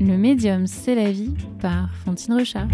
[0.00, 2.68] Le médium, c'est la vie par Fantine Rechard.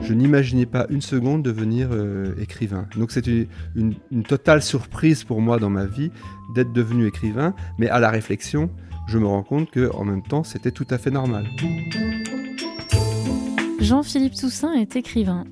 [0.00, 2.86] Je n'imaginais pas une seconde devenir euh, écrivain.
[2.96, 6.10] Donc c'était une, une, totale surprise pour moi dans ma vie
[6.54, 8.70] d'être devenu écrivain, mais à la réflexion,
[9.06, 11.46] je me rends compte que en même temps, c'était tout à fait normal.
[13.80, 15.44] Jean-Philippe Toussaint est écrivain.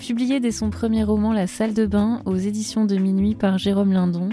[0.00, 3.92] Publié dès son premier roman La salle de bain aux éditions de minuit par Jérôme
[3.92, 4.30] Lindon,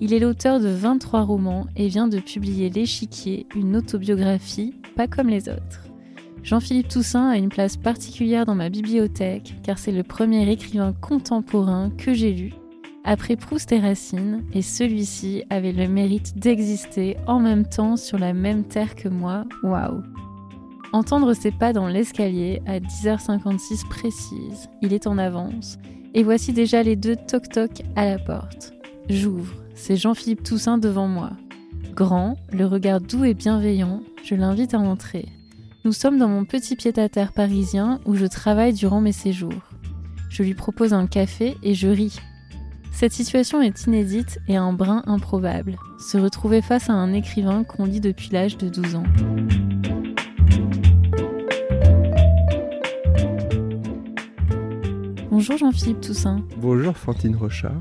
[0.00, 5.28] il est l'auteur de 23 romans et vient de publier L'échiquier, une autobiographie pas comme
[5.28, 5.84] les autres.
[6.42, 11.90] Jean-Philippe Toussaint a une place particulière dans ma bibliothèque car c'est le premier écrivain contemporain
[11.90, 12.54] que j'ai lu
[13.04, 18.34] après Proust et Racine, et celui-ci avait le mérite d'exister en même temps sur la
[18.34, 19.46] même terre que moi.
[19.62, 20.02] Waouh!
[20.92, 25.78] Entendre ses pas dans l'escalier à 10h56 précise, il est en avance,
[26.14, 28.72] et voici déjà les deux toc-toc à la porte.
[29.08, 31.30] J'ouvre, c'est Jean-Philippe Toussaint devant moi.
[31.94, 35.26] Grand, le regard doux et bienveillant, je l'invite à entrer.
[35.84, 39.70] Nous sommes dans mon petit pied-à-terre parisien où je travaille durant mes séjours.
[40.28, 42.18] Je lui propose un café et je ris.
[42.92, 45.78] Cette situation est inédite et un brin improbable.
[46.00, 49.04] Se retrouver face à un écrivain qu'on lit depuis l'âge de 12 ans.
[55.40, 56.44] Bonjour Jean-Philippe Toussaint.
[56.58, 57.80] Bonjour Fantine Rochard.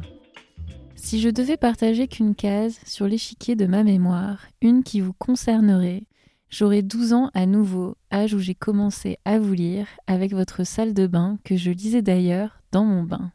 [0.95, 6.03] Si je devais partager qu'une case sur l'échiquier de ma mémoire, une qui vous concernerait,
[6.49, 10.93] j'aurais 12 ans à nouveau, âge où j'ai commencé à vous lire avec votre salle
[10.93, 13.33] de bain que je lisais d'ailleurs dans mon bain.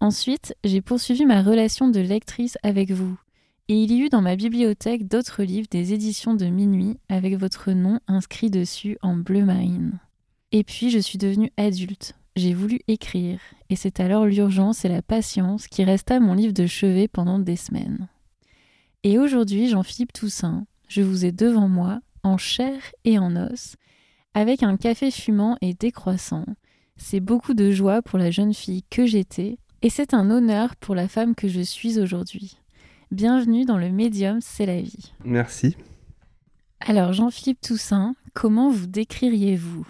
[0.00, 3.16] Ensuite, j'ai poursuivi ma relation de lectrice avec vous,
[3.68, 7.70] et il y eut dans ma bibliothèque d'autres livres des éditions de minuit avec votre
[7.70, 10.00] nom inscrit dessus en bleu marine.
[10.50, 15.02] Et puis je suis devenue adulte, j'ai voulu écrire, et c'est alors l'urgence et la
[15.02, 18.08] patience qui resta mon livre de chevet pendant des semaines.
[19.02, 23.76] Et aujourd'hui, Jean-Philippe Toussaint, je vous ai devant moi, en chair et en os,
[24.34, 26.44] avec un café fumant et décroissant.
[26.96, 30.94] C'est beaucoup de joie pour la jeune fille que j'étais, et c'est un honneur pour
[30.94, 32.58] la femme que je suis aujourd'hui.
[33.10, 35.12] Bienvenue dans le médium, c'est la vie.
[35.24, 35.76] Merci.
[36.80, 39.86] Alors, Jean-Philippe Toussaint, comment vous décririez-vous?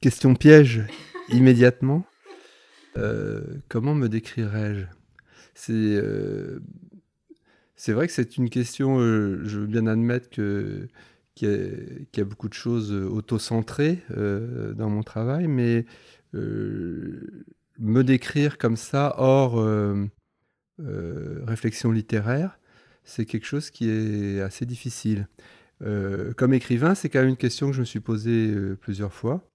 [0.00, 0.82] Question piège
[1.28, 2.04] immédiatement.
[2.96, 4.84] Euh, comment me décrirais-je?
[5.54, 6.60] C'est euh,
[7.76, 9.00] c'est vrai que c'est une question.
[9.00, 10.88] Euh, je veux bien admettre que
[11.34, 15.86] qu'il y, a beaucoup de choses auto-centrées dans mon travail, mais
[16.34, 19.54] me décrire comme ça hors
[20.78, 22.58] réflexion littéraire,
[23.02, 25.26] c'est quelque chose qui est assez difficile.
[25.82, 29.12] Euh, comme écrivain, c'est quand même une question que je me suis posée euh, plusieurs
[29.12, 29.48] fois.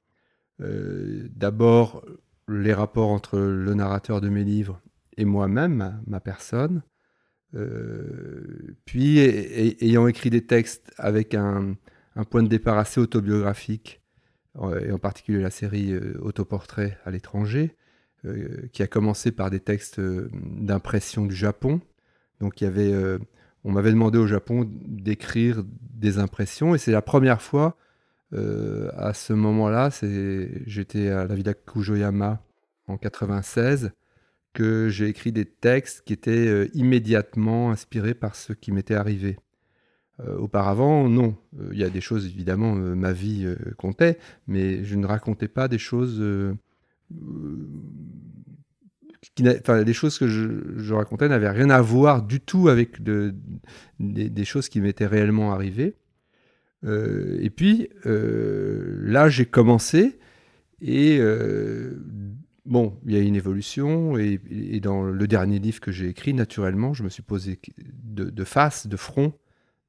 [0.61, 2.05] Euh, d'abord,
[2.47, 4.81] les rapports entre le narrateur de mes livres
[5.17, 6.83] et moi-même, ma, personne.
[8.85, 11.75] puis, ayant écrit des textes avec un,
[12.29, 14.01] point de départ assez autobiographique,
[14.81, 17.75] et en particulier la série Autoportrait à l'étranger,
[18.71, 21.81] qui a commencé par des textes d'impression du Japon.
[22.39, 22.93] Donc il y avait
[23.63, 25.63] on m'avait demandé au Japon d'écrire
[25.93, 27.77] des impressions et c'est la première fois
[28.33, 29.89] euh, à ce moment-là,
[30.65, 32.43] j'étais à la Villa Kujoyama
[32.87, 33.91] en 96
[34.53, 39.37] que j'ai écrit des textes qui étaient euh, immédiatement inspirés par ce qui m'était arrivé.
[40.19, 41.35] Euh, auparavant, non.
[41.71, 43.47] Il y a des choses, évidemment, ma vie
[43.77, 46.21] comptait, mais je ne racontais pas des choses
[49.39, 54.81] les choses que je, racontais n'avaient rien à voir du tout avec des, choses qui
[54.81, 55.95] m'étaient réellement arrivées.
[56.83, 60.19] Euh, et puis, euh, là, j'ai commencé
[60.79, 61.99] et euh,
[62.65, 64.17] bon, il y a une évolution.
[64.17, 64.39] Et,
[64.79, 67.59] dans le dernier livre que j'ai écrit, naturellement, je me suis posé
[68.03, 69.33] de, face, de front,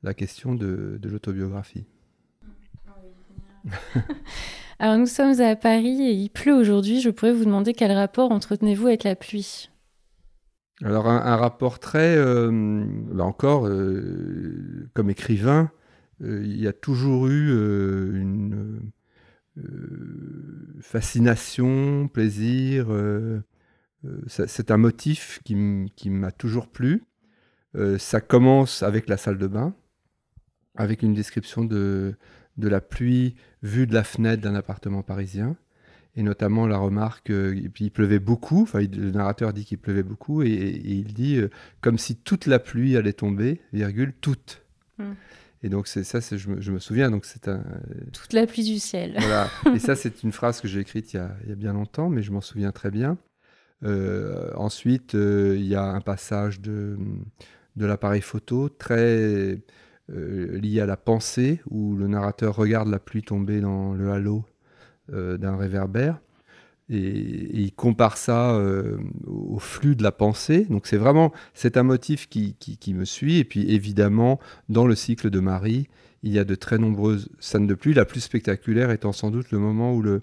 [0.03, 1.87] la question de, de l'autobiographie.
[4.81, 7.01] Alors nous sommes à Paris et il pleut aujourd'hui.
[7.01, 9.71] Je pourrais vous demander quel rapport entretenez-vous avec la pluie?
[10.85, 15.73] Alors un, rapport très, euh, là encore, euh, comme écrivain,
[16.23, 17.51] euh, il y a toujours eu
[18.21, 18.93] une
[20.81, 22.87] fascination, plaisir.
[24.29, 27.03] c'est un motif qui m'a toujours plu.
[27.97, 29.75] ça commence avec la salle de bain,
[30.77, 32.15] avec une description de,
[32.59, 35.57] de la pluie vue de la fenêtre d'un appartement parisien.
[36.17, 40.43] Et notamment la remarque, euh, il pleuvait beaucoup, enfin, le narrateur dit qu'il pleuvait beaucoup,
[40.43, 40.49] et,
[40.85, 41.49] il dit euh,
[41.81, 44.63] comme si toute la pluie allait tomber, virgule, toute.
[44.99, 45.13] Hmm.
[45.63, 47.11] Et donc c'est ça, je me, je me, souviens.
[47.11, 47.63] Donc c'est un
[48.13, 49.15] toute la pluie du ciel.
[49.19, 49.49] Voilà.
[49.75, 51.73] et ça c'est une phrase que j'ai écrite il y, a, il y, a, bien
[51.73, 53.17] longtemps, mais je m'en souviens très bien.
[54.57, 56.97] ensuite, il y a un passage de,
[57.77, 59.61] de l'appareil photo très
[60.09, 64.45] lié à la pensée, où le narrateur regarde la pluie tomber dans le halo
[65.09, 66.19] d'un réverbère.
[66.91, 70.67] Et, il compare ça euh, au flux de la pensée.
[70.71, 73.39] Donc c'est vraiment, c'est un motif qui, qui, me suit.
[73.39, 74.39] Et puis évidemment,
[74.69, 75.89] dans le cycle de Marie,
[76.23, 77.95] il y a de très nombreuses scènes de pluie.
[77.95, 80.21] La plus spectaculaire étant sans doute le moment où le,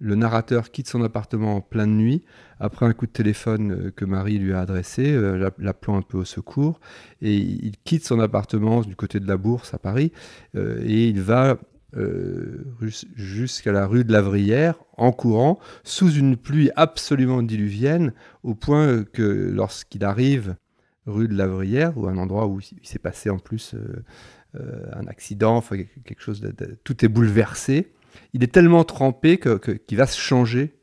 [0.00, 2.24] le narrateur quitte son appartement en pleine nuit,
[2.58, 6.18] après un coup de téléphone euh, que Marie lui a adressé, euh, l'appelant un peu
[6.18, 6.80] au secours,
[7.22, 10.12] et il quitte son appartement du côté de la Bourse à Paris,
[10.54, 11.58] et il va
[11.96, 12.64] euh,
[13.16, 18.12] jusqu'à la rue de Lavrière en courant, sous une pluie absolument diluvienne,
[18.44, 20.54] au point que lorsqu'il arrive
[21.06, 24.04] rue de Lavrière, ou un endroit où il s'est passé en plus euh,
[24.54, 26.48] euh, un accident, quelque chose
[26.84, 27.92] tout est bouleversé,
[28.32, 30.74] il est tellement trempé qu'il que, va se changer.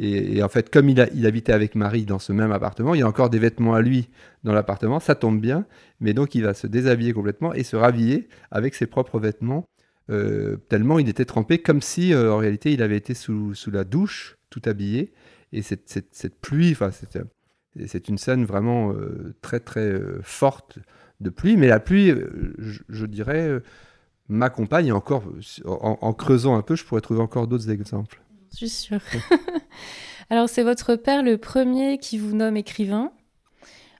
[0.00, 3.02] Et, en fait, comme il, il habitait avec Marie dans ce même appartement, il y
[3.02, 4.08] a encore des vêtements à lui
[4.42, 5.64] dans l'appartement, ça tombe bien,
[6.00, 9.64] mais donc il va se déshabiller complètement et se rhabiller avec ses propres vêtements
[10.08, 13.70] euh, tellement il était trempé, comme si euh, en réalité il avait été sous, sous,
[13.70, 15.12] la douche, tout habillé.
[15.52, 16.76] Et cette, cette, cette pluie,
[17.86, 20.78] c'est une scène vraiment euh, très très forte
[21.20, 21.56] de pluie.
[21.56, 22.12] Mais la pluie,
[22.58, 23.60] je, dirais,
[24.28, 25.24] m'accompagne encore,
[25.64, 28.22] en, creusant un peu, je pourrais trouver encore d'autres exemples.
[28.52, 29.00] Je suis sûre.
[30.30, 33.12] Alors c'est votre père le premier qui vous nomme écrivain.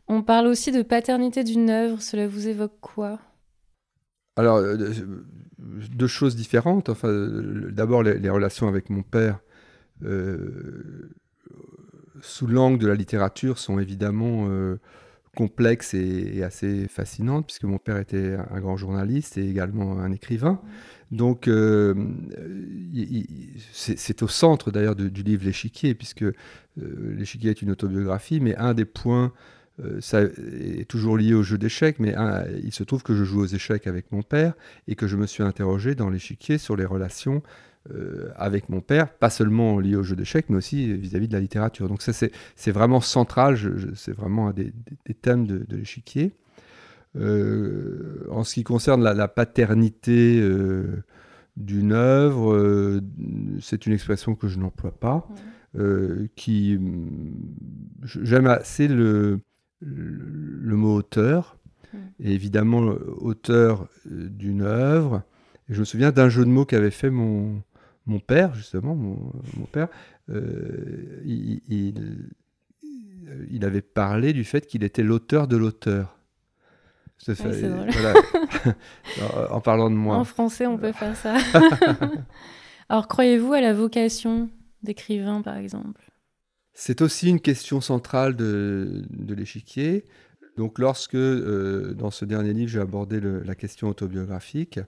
[0.08, 3.18] On parle aussi de paternité d'une œuvre, cela vous évoque quoi?
[4.36, 4.62] Alors,
[5.58, 6.88] deux choses différentes.
[6.88, 7.08] Enfin,
[7.70, 9.40] d'abord, les, relations avec mon père,
[10.04, 11.10] euh,
[12.20, 14.78] sous l'angle de la littérature, sont évidemment euh,
[15.36, 20.60] complexes et, assez fascinantes, puisque mon père était un, grand journaliste et également un écrivain.
[21.12, 21.94] Donc, euh,
[23.72, 26.24] c'est au centre d'ailleurs du livre L'échiquier, puisque
[26.76, 29.32] L'échiquier est une autobiographie, mais un des points
[29.84, 32.14] euh, ça est toujours lié au jeu d'échecs, mais
[32.62, 34.54] il se trouve que je joue aux échecs avec mon père
[34.88, 37.42] et que je me suis interrogé dans l'échiquier sur les relations
[37.90, 41.40] euh, avec mon père, pas seulement lié au jeu d'échecs, mais aussi vis-à-vis de la
[41.40, 41.88] littérature.
[41.88, 43.58] Donc ça, c'est vraiment central,
[43.94, 44.72] c'est vraiment un des,
[45.20, 46.32] thèmes de, l'échiquier.
[47.16, 50.42] Euh, en ce qui concerne la, paternité
[51.56, 53.00] d'une œuvre,
[53.60, 55.28] c'est une expression que je n'emploie pas.
[56.34, 56.78] qui
[58.04, 59.40] j'aime assez le,
[59.80, 61.56] le mot auteur,
[62.20, 65.22] et évidemment auteur euh, d'une œuvre.
[65.68, 67.62] Et je me souviens d'un jeu de mots qu'avait fait mon,
[68.06, 69.88] mon père, justement, mon, mon père.
[70.30, 71.60] Euh, il,
[73.50, 76.16] il, avait parlé du fait qu'il était l'auteur de l'auteur.
[79.50, 80.16] en parlant de moi.
[80.16, 81.36] En français, on peut faire ça.
[82.88, 84.48] Alors, croyez-vous à la vocation
[84.82, 86.12] d'écrivain, par exemple?
[86.72, 90.04] C'est aussi une question centrale de, l'échiquier.
[90.56, 94.78] Donc lorsque, euh, dans ce dernier livre, j'ai abordé la question autobiographique,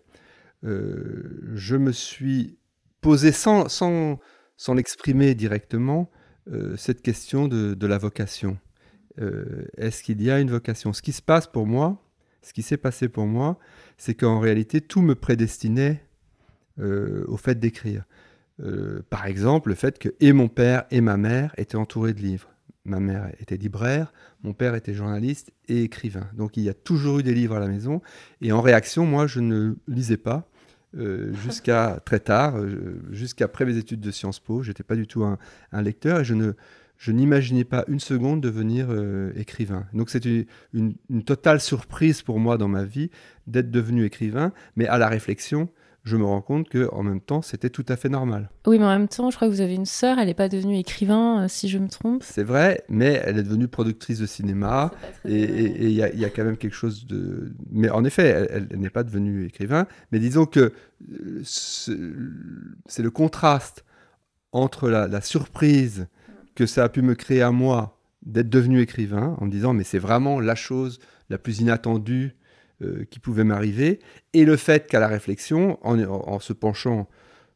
[0.64, 2.58] euh, je me suis
[3.00, 4.18] posé sans, sans,
[4.56, 6.10] sans l'exprimer directement
[6.50, 8.58] euh, cette question de, la vocation.
[9.76, 10.92] Est-ce qu'il y a une vocation?
[10.92, 12.00] Ce qui se passe pour moi,
[12.40, 13.58] ce qui s'est passé pour moi,
[13.96, 16.04] c'est qu'en réalité, tout me prédestinait
[16.78, 18.04] au fait d'écrire.
[18.60, 22.20] Euh, par exemple, le fait que et mon père et ma mère étaient entourés de
[22.20, 22.50] livres.
[22.84, 24.12] Ma mère était libraire,
[24.42, 26.28] mon père était journaliste et écrivain.
[26.34, 28.00] Donc il y a toujours eu des livres à la maison.
[28.40, 30.48] Et en réaction, moi, je ne lisais pas
[30.96, 34.62] euh, jusqu'à très tard, euh, jusqu'après mes études de Sciences Po.
[34.62, 35.38] Je n'étais pas du tout un,
[35.82, 36.52] lecteur et je ne
[36.96, 38.88] je n'imaginais pas une seconde devenir
[39.36, 39.86] écrivain.
[39.92, 43.10] Donc c'était une, une, totale surprise pour moi dans ma vie
[43.46, 45.68] d'être devenu écrivain, mais à la réflexion,
[46.08, 48.50] je me rends compte que en même temps, c'était tout à fait normal.
[48.66, 50.48] Oui, mais en même temps, je crois que vous avez une sœur, elle n'est pas
[50.48, 52.22] devenue écrivain, euh, si je me trompe.
[52.24, 54.90] C'est vrai, mais elle est devenue productrice de cinéma,
[55.24, 57.52] et il y, a quand même quelque chose de...
[57.70, 60.72] Mais en effet, elle, n'est pas devenue écrivain, mais disons que
[61.12, 63.84] euh, c'est le contraste
[64.52, 66.08] entre la, surprise
[66.54, 69.84] que ça a pu me créer à moi d'être devenu écrivain, en me disant, mais
[69.84, 70.98] c'est vraiment la chose
[71.30, 72.34] la plus inattendue
[72.82, 73.98] euh, qui pouvait m'arriver,
[74.34, 77.08] et le fait qu'à la réflexion, en, se penchant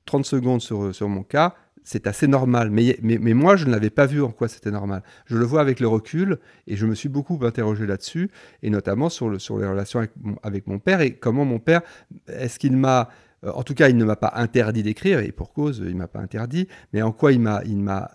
[0.04, 2.70] 30 secondes sur, sur mon cas, c'est assez normal.
[2.70, 5.02] Mais, mais, mais, moi, je ne l'avais pas vu en quoi c'était normal.
[5.26, 8.30] Je le vois avec le recul, et je me suis beaucoup interrogé là-dessus,
[8.62, 11.58] et notamment sur, le, sur les relations avec mon, avec mon père, et comment mon
[11.58, 11.82] père,
[12.26, 13.08] est-ce qu'il m'a...
[13.44, 16.08] Euh, en tout cas, il ne m'a pas interdit d'écrire, et pour cause, il m'a
[16.08, 18.10] pas interdit, mais en quoi il m'a, il m'a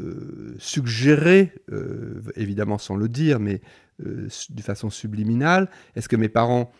[0.00, 1.52] euh, suggéré,
[2.36, 3.60] évidemment sans le dire, mais
[4.04, 6.70] euh, de façon subliminale Est-ce que mes parents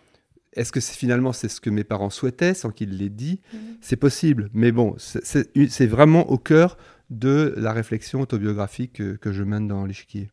[0.54, 3.40] est-ce que finalement c'est ce que mes parents souhaitaient sans qu'ils l'aient dit?
[3.52, 3.60] Mhm.
[3.80, 6.78] C'est possible, mais bon, c'est vraiment au cœur
[7.10, 10.30] de la réflexion autobiographique que, je mène dans l'échiquier.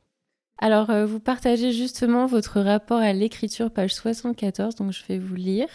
[0.58, 5.36] Alors, euh, vous partagez justement votre rapport à l'écriture, page 74, donc je vais vous
[5.36, 5.68] lire.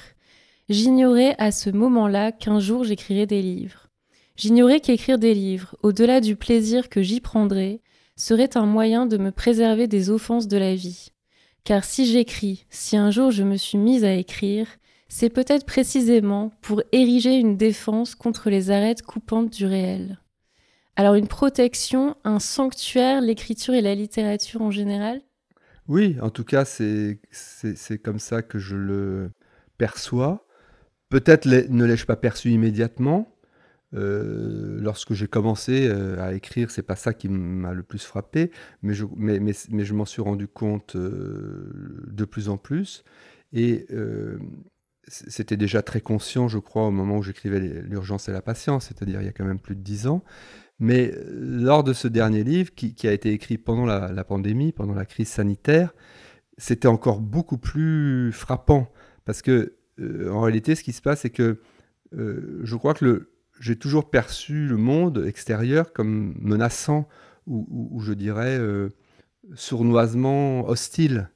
[0.68, 3.88] J'ignorais à ce moment-là qu'un jour j'écrirais des livres.
[4.36, 7.80] J'ignorais qu'écrire des livres, au-delà du plaisir que j'y prendrais,
[8.20, 11.08] serait un moyen de me préserver des offenses de la vie.
[11.64, 14.66] Car si j'écris, si un jour je me suis mise à écrire,
[15.08, 20.18] c'est peut-être précisément pour ériger une défense contre les arêtes coupantes du réel.
[20.96, 25.22] Alors une protection, un sanctuaire, l'écriture et la littérature en général?
[25.88, 27.18] Oui, en tout cas, c'est
[28.04, 29.30] comme ça que je le
[29.78, 30.46] perçois.
[31.08, 33.34] Peut-être ne l'ai-je pas perçu immédiatement.
[33.94, 38.50] Euh, lorsque j'ai commencé euh, à écrire, c'est pas ça qui m'a le plus frappé,
[38.82, 43.04] mais je, m'en suis rendu compte euh, de plus en plus.
[43.52, 43.86] Et
[45.08, 49.20] c'était déjà très conscient, je crois, au moment où j'écrivais L'urgence et la patience, c'est-à-dire
[49.20, 50.22] il y a quand même plus de dix ans.
[50.78, 55.04] Mais lors de ce dernier livre, qui, a été écrit pendant la, pandémie, pendant la
[55.04, 55.92] crise sanitaire,
[56.58, 58.88] c'était encore beaucoup plus frappant.
[59.24, 61.60] Parce que, en réalité, ce qui se passe, c'est que
[62.12, 63.30] je crois que le,
[63.60, 67.06] j'ai toujours perçu le monde extérieur comme menaçant
[67.46, 68.88] ou, je dirais euh,
[69.54, 71.30] sournoisement hostile.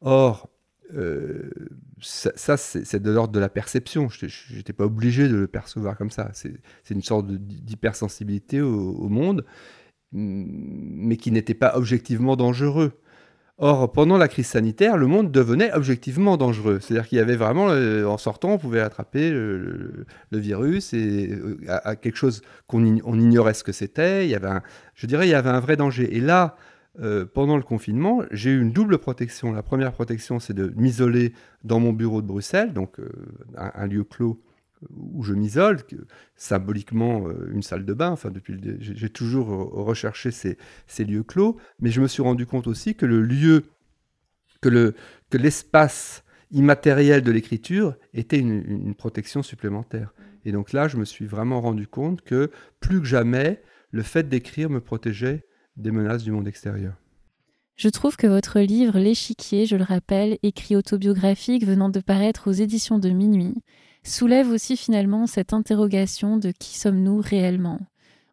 [0.00, 0.50] Or,
[0.94, 1.50] euh,
[2.00, 4.08] ça, c'est de l'ordre de la perception.
[4.08, 6.30] Je n'étais pas obligé de le percevoir comme ça.
[6.32, 6.60] C'est
[6.90, 9.44] une sorte d'hypersensibilité au, monde,
[10.12, 13.00] mais qui n'était pas objectivement dangereux.
[13.62, 16.78] Or, pendant la crise sanitaire, le monde devenait objectivement dangereux.
[16.80, 21.58] C'est-à-dire qu'il y avait vraiment, euh, en sortant, on pouvait attraper le, virus et euh,
[21.68, 24.24] à, quelque chose qu'on ignorait ce que c'était.
[24.24, 24.48] Il y avait,
[24.94, 26.16] je dirais, il y avait un vrai danger.
[26.16, 26.56] Et là,
[27.02, 29.52] euh, pendant le confinement, j'ai eu une double protection.
[29.52, 32.96] La première protection, c'est de m'isoler dans mon bureau de Bruxelles, donc
[33.58, 34.40] un, lieu clos
[34.88, 35.78] où je m'isole,
[36.36, 38.10] symboliquement euh, une salle de bain.
[38.10, 40.56] Enfin, depuis j'ai toujours recherché ces,
[41.04, 43.64] lieux clos, mais je me suis rendu compte aussi que le lieu,
[44.60, 44.94] que le
[45.30, 50.12] que l'espace immatériel de l'écriture était une, protection supplémentaire.
[50.44, 54.28] Et donc là, je me suis vraiment rendu compte que plus que jamais, le fait
[54.28, 55.44] d'écrire me protégeait
[55.76, 56.94] des menaces du monde extérieur.
[57.76, 62.52] Je trouve que votre livre L'échiquier, je le rappelle, écrit autobiographique venant de paraître aux
[62.52, 63.62] éditions de Minuit,
[64.02, 67.80] soulève aussi finalement cette interrogation de qui sommes-nous réellement.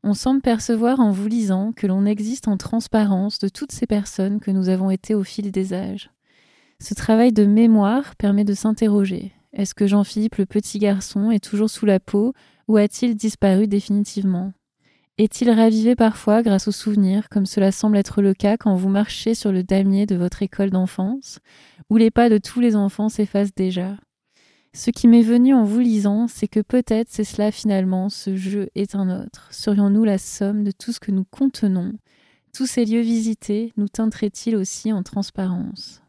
[0.03, 4.39] On semble percevoir en vous lisant que l'on existe en transparence de toutes ces personnes
[4.39, 6.12] que nous avons été au fil des âges.
[6.79, 9.33] Ce travail de mémoire permet de s'interroger.
[9.53, 12.33] Est-ce que Jean-Philippe, le petit garçon, est toujours sous la peau
[12.67, 14.53] ou a-t-il disparu définitivement?
[15.17, 19.33] Est-il ravivé parfois grâce aux souvenirs, comme cela semble être le cas quand vous marchez
[19.33, 21.39] sur le damier de votre école d'enfance,
[21.89, 23.97] où les pas de tous les enfants s'effacent déjà?
[24.77, 28.69] Ce qui m'est venu en vous lisant, c'est que peut-être c'est cela finalement, ce jeu
[28.75, 29.48] est un autre.
[29.50, 31.93] Serions-nous la somme de tout ce que nous contenons?
[32.53, 36.03] Tous ces lieux visités nous teinteraient-ils aussi en transparence?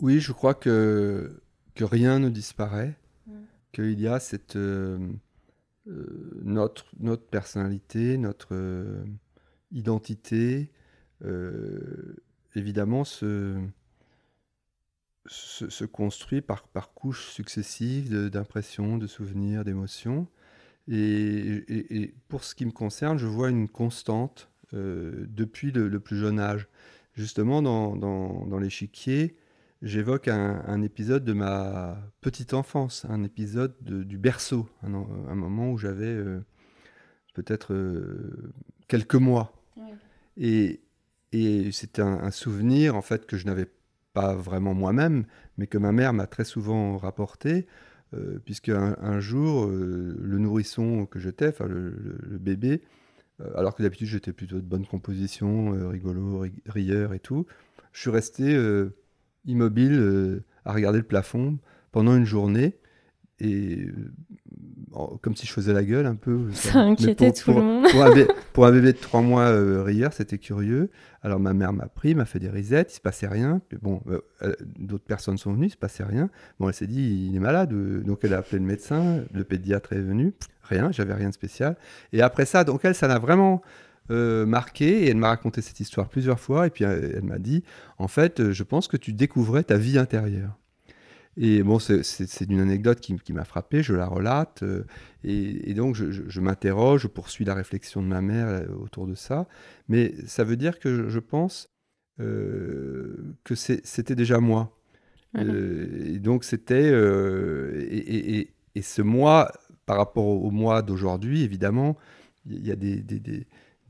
[0.00, 1.42] Oui, je crois que,
[1.74, 3.32] que rien ne disparaît, mm.
[3.72, 4.96] qu'il y a cette, euh,
[5.88, 9.04] euh, notre, notre personnalité, notre euh,
[9.72, 10.70] identité,
[12.54, 13.58] évidemment ce
[15.26, 20.28] se, construit par, par couches successives d'impressions, de, souvenirs, d'émotions.
[20.88, 26.38] Et, pour ce qui me concerne, je vois une constante euh, depuis le, plus jeune
[26.38, 26.68] âge.
[27.14, 29.36] Justement, dans, dans, l'échiquier,
[29.82, 34.88] j'évoque un, épisode de ma petite enfance, un épisode du berceau, un,
[35.34, 36.44] moment où j'avais euh,
[37.34, 38.52] peut-être euh,
[38.88, 39.52] quelques mois.
[40.36, 40.80] Et,
[41.30, 43.68] et c'était un, un, souvenir en fait que je n'avais
[44.14, 45.26] pas vraiment moi-même,
[45.58, 47.66] mais que ma mère m'a très souvent rapporté,
[48.14, 52.80] euh, puisque un, jour, euh, le nourrisson que j'étais, enfin le, bébé,
[53.40, 57.44] euh, alors que d'habitude j'étais plutôt de bonne composition, rigolo, rieur et tout,
[57.92, 58.56] je suis resté
[59.44, 61.58] immobile à regarder le plafond
[61.92, 62.78] pendant une journée.
[63.40, 63.88] Et
[65.20, 66.40] comme si je faisais la gueule un peu.
[66.52, 67.86] Ça inquiétait tout le monde.
[68.52, 70.90] Pour un, bébé, de trois mois euh, c'était curieux.
[71.24, 73.62] Alors ma mère m'a pris, m'a fait des risettes, il se passait rien.
[73.80, 76.28] bon, euh, euh, d'autres personnes sont venues, il se passait rien.
[76.60, 77.72] Bon, elle s'est dit, il est malade.
[77.72, 80.34] Euh, donc elle a appelé le médecin, le pédiatre est venu.
[80.64, 81.76] Rien, j'avais rien de spécial.
[82.12, 83.62] Et après ça, donc elle, ça l'a vraiment
[84.10, 86.66] marqué et elle m'a raconté cette histoire plusieurs fois.
[86.66, 87.64] Et puis elle m'a dit,
[87.96, 90.58] en fait, je pense que tu découvrais ta vie intérieure.
[91.36, 94.84] Et bon, c'est une anecdote qui, m'a frappé, je la relate, euh,
[95.24, 99.48] et, donc je, m'interroge, je poursuis la réflexion de ma mère euh, autour de ça,
[99.88, 101.70] mais ça veut dire que je, pense
[102.20, 104.78] euh, que c'était déjà moi.
[105.36, 106.92] et donc c'était...
[107.90, 109.52] Et, et, ce moi,
[109.86, 111.96] par rapport au, moi d'aujourd'hui, évidemment,
[112.46, 113.46] il y a des, des,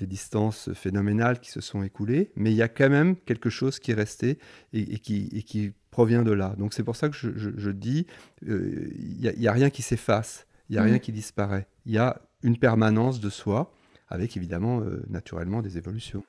[0.07, 3.93] distances phénoménales qui se sont écoulées, mais il y a quand même quelque chose qui
[3.93, 4.39] est resté
[4.73, 6.57] et, qui, et qui, provient de là.
[6.59, 8.09] Donc c'est pour ça que je, je, dis,
[8.49, 11.01] euh, il n'y a, rien qui s'efface, il n'y a rien mmh.
[11.01, 11.69] qui disparaît.
[11.87, 13.73] Il y a une permanence de soi,
[14.09, 16.25] avec évidemment, euh, naturellement, des évolutions.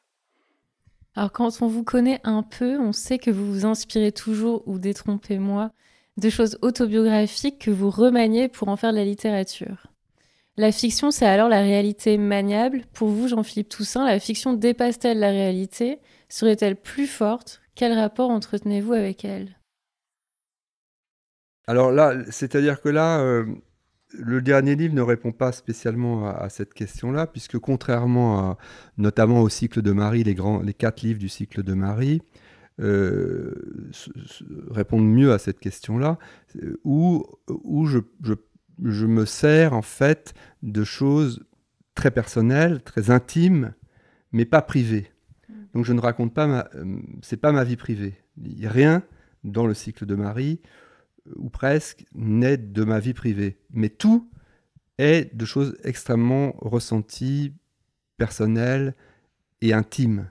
[1.15, 4.77] Alors quand on vous connaît un peu, on sait que vous vous inspirez toujours, ou
[4.77, 5.71] détrompez-moi,
[6.17, 9.87] de choses autobiographiques que vous remaniez pour en faire de la littérature.
[10.57, 12.83] La fiction, c'est alors la réalité maniable?
[12.93, 15.99] Pour vous, Jean-Philippe Toussaint, la fiction dépasse-t-elle la réalité?
[16.29, 17.61] Serait-elle plus forte?
[17.75, 19.59] Quel rapport entretenez-vous avec elle?
[21.67, 23.45] Alors là, c'est-à-dire que là, euh,
[24.13, 28.57] le dernier livre ne répond pas spécialement à, cette question-là, puisque contrairement à,
[28.97, 32.21] notamment au cycle de Marie, les, grands, les quatre livres du cycle de Marie,
[32.79, 33.91] euh,
[34.69, 36.17] répondent mieux à cette question-là,
[36.61, 38.35] euh, où, où je, je
[38.83, 41.45] je me sers en fait de choses
[41.93, 43.73] très personnelles, très intimes,
[44.31, 45.11] mais pas privées.
[45.49, 45.53] Mm.
[45.73, 48.15] Donc je ne raconte pas ma, euh, c'est pas ma vie privée.
[48.63, 49.03] Rien
[49.43, 50.61] dans le cycle de Marie
[51.27, 54.29] euh, ou presque n'est de ma vie privée, mais tout
[54.97, 57.53] est de choses extrêmement ressenties,
[58.17, 58.95] personnelles
[59.61, 60.29] et intimes.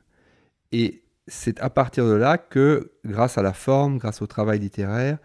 [0.72, 5.18] Et c'est à partir de là que, grâce à la forme, grâce au travail littéraire,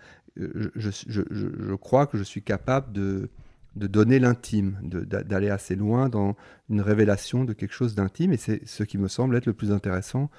[0.75, 3.29] je, crois que je suis capable de,
[3.75, 6.35] donner l'intime, d'aller assez loin dans
[6.69, 9.71] une révélation de quelque chose d'intime, et c'est ce qui me semble être le plus
[9.71, 10.29] intéressant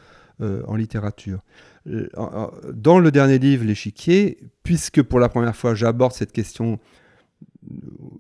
[0.41, 1.41] euh, en littérature.
[1.87, 2.09] Euh,
[2.73, 6.79] dans le dernier livre, L'échiquier, puisque pour la première fois j'aborde cette question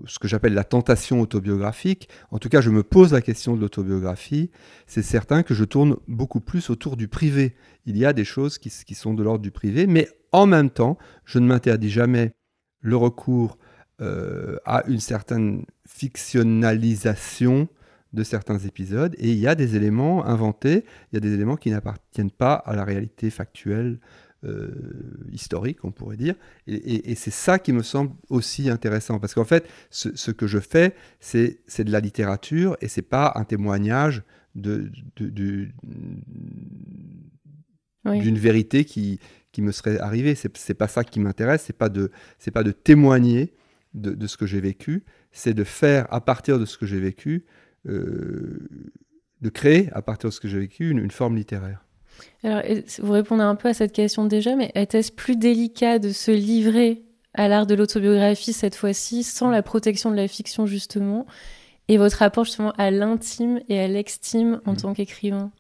[0.07, 2.09] ce que j'appelle la tentation autobiographique.
[2.30, 4.50] En tout cas, je me pose la question de l'autobiographie.
[4.87, 7.54] C'est certain que je tourne beaucoup plus autour du privé.
[7.87, 10.99] Il y a des choses qui, sont de l'ordre du privé, mais en même temps,
[11.25, 12.33] je ne m'interdis jamais
[12.80, 13.59] le recours
[14.00, 17.69] euh, à une certaine fictionnalisation
[18.12, 19.14] de certains épisodes.
[19.19, 22.54] Et il y a des éléments inventés, il y a des éléments qui n'appartiennent pas
[22.54, 24.00] à la réalité factuelle
[25.31, 26.35] historique, on pourrait dire.
[26.67, 30.95] Et, c'est ça qui me semble aussi intéressant, parce qu'en fait, ce, que je fais,
[31.21, 34.23] c'est de la littérature, et c'est pas un témoignage
[34.55, 34.91] de,
[38.05, 39.21] d'une vérité qui,
[39.53, 40.35] qui me serait arrivée.
[40.35, 43.55] C'est pas ça qui m'intéresse, c'est pas de c'est pas de témoigner
[43.95, 47.00] de, de ce que j'ai vécu, c'est de faire à partir de ce que j'ai
[47.00, 47.45] vécu,
[47.87, 48.69] euh,
[49.41, 51.85] de créer à partir de ce que j'ai vécu une forme littéraire.
[52.43, 52.63] Alors,
[52.99, 57.02] vous répondez un peu à cette question déjà, mais était-ce plus délicat de se livrer
[57.35, 61.26] à l'art de l'autobiographie cette fois-ci, sans la protection de la fiction justement,
[61.89, 64.76] et votre rapport justement à l'intime et à l'extime en mm.
[64.76, 65.50] tant qu'écrivain?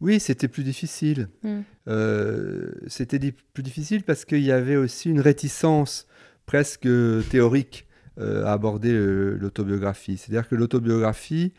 [0.00, 1.28] Oui, c'était plus difficile.
[1.42, 1.60] Mm.
[1.88, 3.18] Euh, c'était
[3.52, 6.06] plus difficile parce qu'il y avait aussi une réticence
[6.46, 6.88] presque
[7.30, 7.86] théorique
[8.18, 10.16] euh, à aborder l'autobiographie.
[10.16, 11.52] C'est-à-dire que l'autobiographie,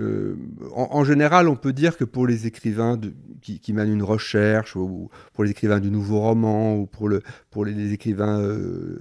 [0.00, 0.36] euh,
[0.74, 3.00] en, général, on peut dire que pour les écrivains
[3.40, 7.64] qui, mènent une recherche, ou pour les écrivains du nouveau roman, ou pour, le, pour
[7.64, 8.98] les, écrivains, euh,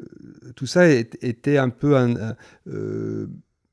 [0.55, 2.35] tout ça était un peu un,
[2.67, 3.27] euh,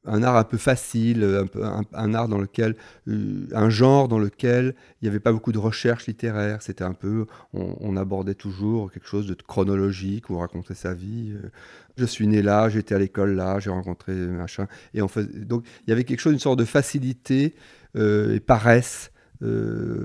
[0.07, 1.47] un art un peu facile,
[1.93, 2.75] un, art dans lequel,
[3.09, 6.63] euh, un genre dans lequel il n'y avait pas beaucoup de recherche littéraire.
[6.63, 11.33] C'était un peu, on, abordait toujours quelque chose de chronologique où on racontait sa vie.
[11.33, 11.49] Euh,
[11.97, 14.67] je suis né là, j'étais à l'école là, j'ai rencontré machin.
[14.95, 17.55] Et on donc il y avait quelque chose, une sorte de facilité
[17.97, 19.11] euh, et paresse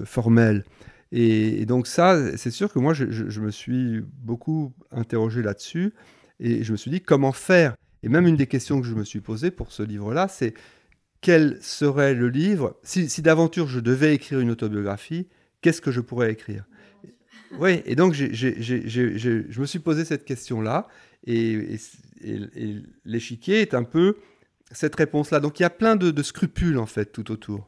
[0.05, 0.63] formelle.
[1.11, 5.93] Et, donc ça, c'est sûr que moi, je me suis beaucoup interrogé là-dessus.
[6.39, 9.03] Et je me suis dit, comment faire et même une des questions que je me
[9.03, 10.53] suis posée pour ce livre-là, c'est
[11.21, 15.27] quel serait le livre Si, d'aventure je devais écrire une autobiographie,
[15.61, 16.65] qu'est-ce que je pourrais écrire?
[17.57, 20.87] Oui, et donc je me suis posé cette question-là,
[21.25, 21.77] et,
[23.05, 24.17] l'échiquier est un peu
[24.71, 25.39] cette réponse-là.
[25.39, 27.67] Donc il y a plein de, scrupules, en fait, tout autour.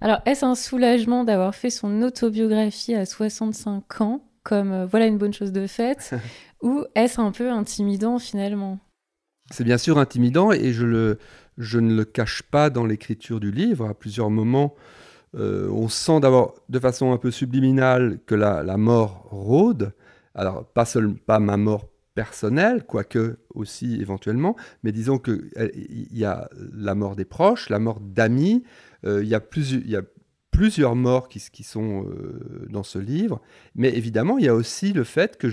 [0.00, 5.18] Alors, est-ce un soulagement d'avoir fait son autobiographie à 65 ans, comme euh, voilà une
[5.18, 6.14] bonne chose de faite,
[6.62, 8.78] ou est-ce un peu intimidant finalement?
[9.50, 13.88] C'est bien sûr intimidant et je, ne le cache pas dans l'écriture du livre.
[13.88, 14.74] À plusieurs moments,
[15.36, 19.92] euh, on sent d'abord de façon un peu subliminale que la, mort rôde.
[20.34, 25.50] Alors, pas, seul, pas ma mort personnelle, quoique aussi éventuellement, mais disons qu'il
[26.12, 28.64] y a la mort des proches, la mort d'amis,
[29.06, 29.40] euh, il, y a
[30.50, 33.40] plusieurs, morts qui, sont euh, dans ce livre,
[33.76, 35.48] mais évidemment, il y a aussi le fait que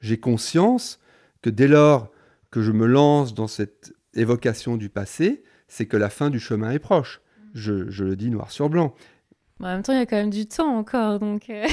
[0.00, 0.98] j'ai conscience
[1.46, 2.10] que dès lors
[2.50, 6.72] que je me lance dans cette évocation du passé, c'est que la fin du chemin
[6.72, 7.20] est proche.
[7.54, 8.96] Je, le dis noir sur blanc.
[9.60, 11.48] en même temps, il y a quand même du temps encore, donc.
[11.48, 11.64] Euh.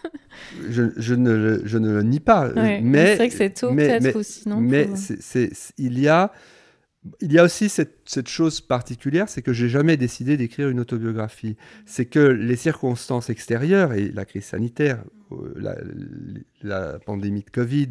[0.68, 0.82] je,
[1.14, 2.52] ne, je ne le nie pas.
[2.82, 4.86] mais c'est vrai que c'est tôt, peut-être aussi, non Mais
[5.78, 6.30] il y a
[7.20, 11.56] il y a aussi cette, chose particulière, c'est que j'ai jamais décidé d'écrire une autobiographie.
[11.84, 15.02] C'est que les circonstances extérieures et la crise sanitaire,
[15.32, 15.76] euh,
[16.62, 17.90] la, pandémie de Covid,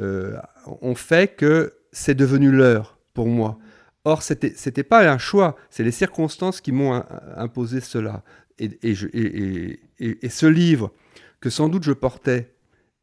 [0.00, 0.36] euh,
[0.66, 3.58] ont fait que c'est devenu l'heure pour moi.
[4.04, 7.04] Or, c'était n'était pas un choix, c'est les circonstances qui m'ont
[7.36, 8.22] imposé cela.
[8.58, 10.92] Et, et, ce livre,
[11.40, 12.54] que sans doute je portais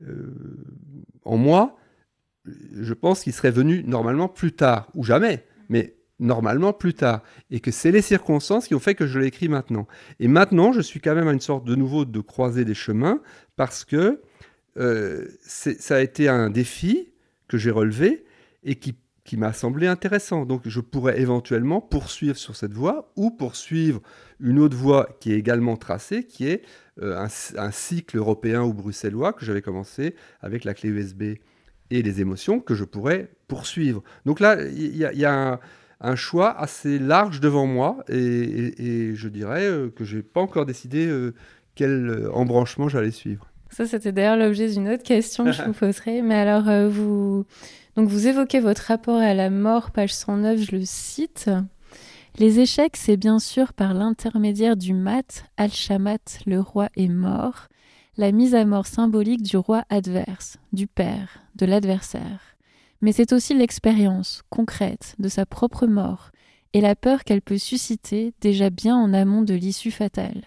[0.03, 0.33] euh,
[1.23, 1.77] en moi,
[2.45, 7.21] je pense qu'il serait venu normalement plus tard, ou jamais, mais normalement plus tard.
[7.51, 9.87] Et que c'est les circonstances qui ont fait que je l'ai écrit maintenant.
[10.19, 13.21] Et maintenant, je suis quand même à une sorte de nouveau de croiser des chemins,
[13.55, 14.21] parce que
[14.77, 17.09] euh, ça a été un défi
[17.47, 18.25] que j'ai relevé
[18.63, 18.95] et qui,
[19.33, 20.45] m'a semblé intéressant.
[20.45, 24.01] Donc je pourrais éventuellement poursuivre sur cette voie ou poursuivre
[24.39, 26.61] une autre voie qui est également tracée, qui est
[27.01, 31.23] euh, un, cycle européen ou bruxellois que j'avais commencé avec la clé USB
[31.89, 34.01] et les émotions que je pourrais poursuivre.
[34.25, 35.59] Donc là, il y, a,
[35.99, 40.65] un, choix assez large devant moi et, je dirais euh, que je n'ai pas encore
[40.65, 41.09] décidé
[41.75, 43.51] quel embranchement j'allais suivre.
[43.69, 46.21] Ça, c'était d'ailleurs l'objet d'une autre question que je vous poserai.
[46.21, 47.45] Mais alors, euh, vous...
[47.95, 51.49] Donc, vous évoquez votre rapport à la mort, page 109, je le cite.
[52.37, 57.67] Les échecs, c'est bien sûr par l'intermédiaire du mat, Al-Shamat, le roi est mort,
[58.15, 62.55] la mise à mort symbolique du roi adverse, du père, de l'adversaire.
[63.01, 66.29] Mais c'est aussi l'expérience concrète de sa propre mort
[66.73, 70.43] et la peur qu'elle peut susciter déjà bien en amont de l'issue fatale.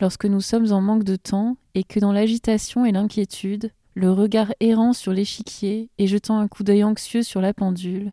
[0.00, 4.52] Lorsque nous sommes en manque de temps et que dans l'agitation et l'inquiétude, le regard
[4.60, 8.10] errant sur l'échiquier et jetant un coup d'œil anxieux sur la pendule,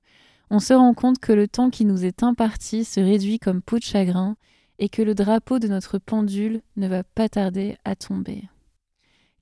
[0.49, 3.77] on se rend compte que le temps qui nous est imparti se réduit comme peau
[3.77, 4.35] de chagrin
[4.79, 8.43] et que le drapeau de notre pendule ne va pas tarder à tomber.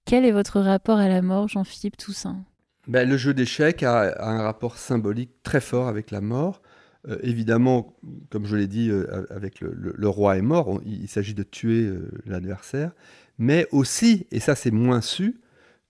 [0.06, 2.44] Quel est votre rapport à la mort, Jean-Philippe Toussaint?
[2.88, 6.62] Ben, Le jeu d'échecs a, un rapport symbolique très fort avec la mort.
[7.08, 7.96] Euh, évidemment,
[8.30, 12.12] comme je l'ai dit, euh, avec le, roi est mort, il, s'agit de tuer euh,
[12.26, 12.92] l'adversaire,
[13.40, 15.42] mais aussi, et ça c'est moins su,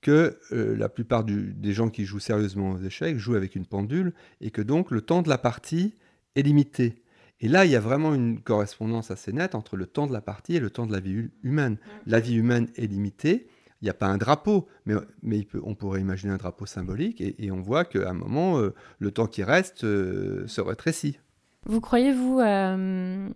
[0.02, 4.50] que la plupart des gens qui jouent sérieusement aux échecs jouent avec une pendule, et
[4.50, 5.96] que donc le temps de la partie
[6.38, 7.04] est limité.
[7.42, 10.22] Et là, il y a vraiment une correspondance assez nette entre le temps de la
[10.22, 11.78] partie et le temps de la vie humaine.
[12.06, 13.48] La vie humaine est limitée,
[13.82, 17.52] il n'y a pas un drapeau, mais, mais on pourrait imaginer un drapeau symbolique, et,
[17.52, 21.20] on voit qu'à un moment, euh, le temps qui reste euh, se rétrécit.
[21.66, 23.30] Vous croyez-vous à euh,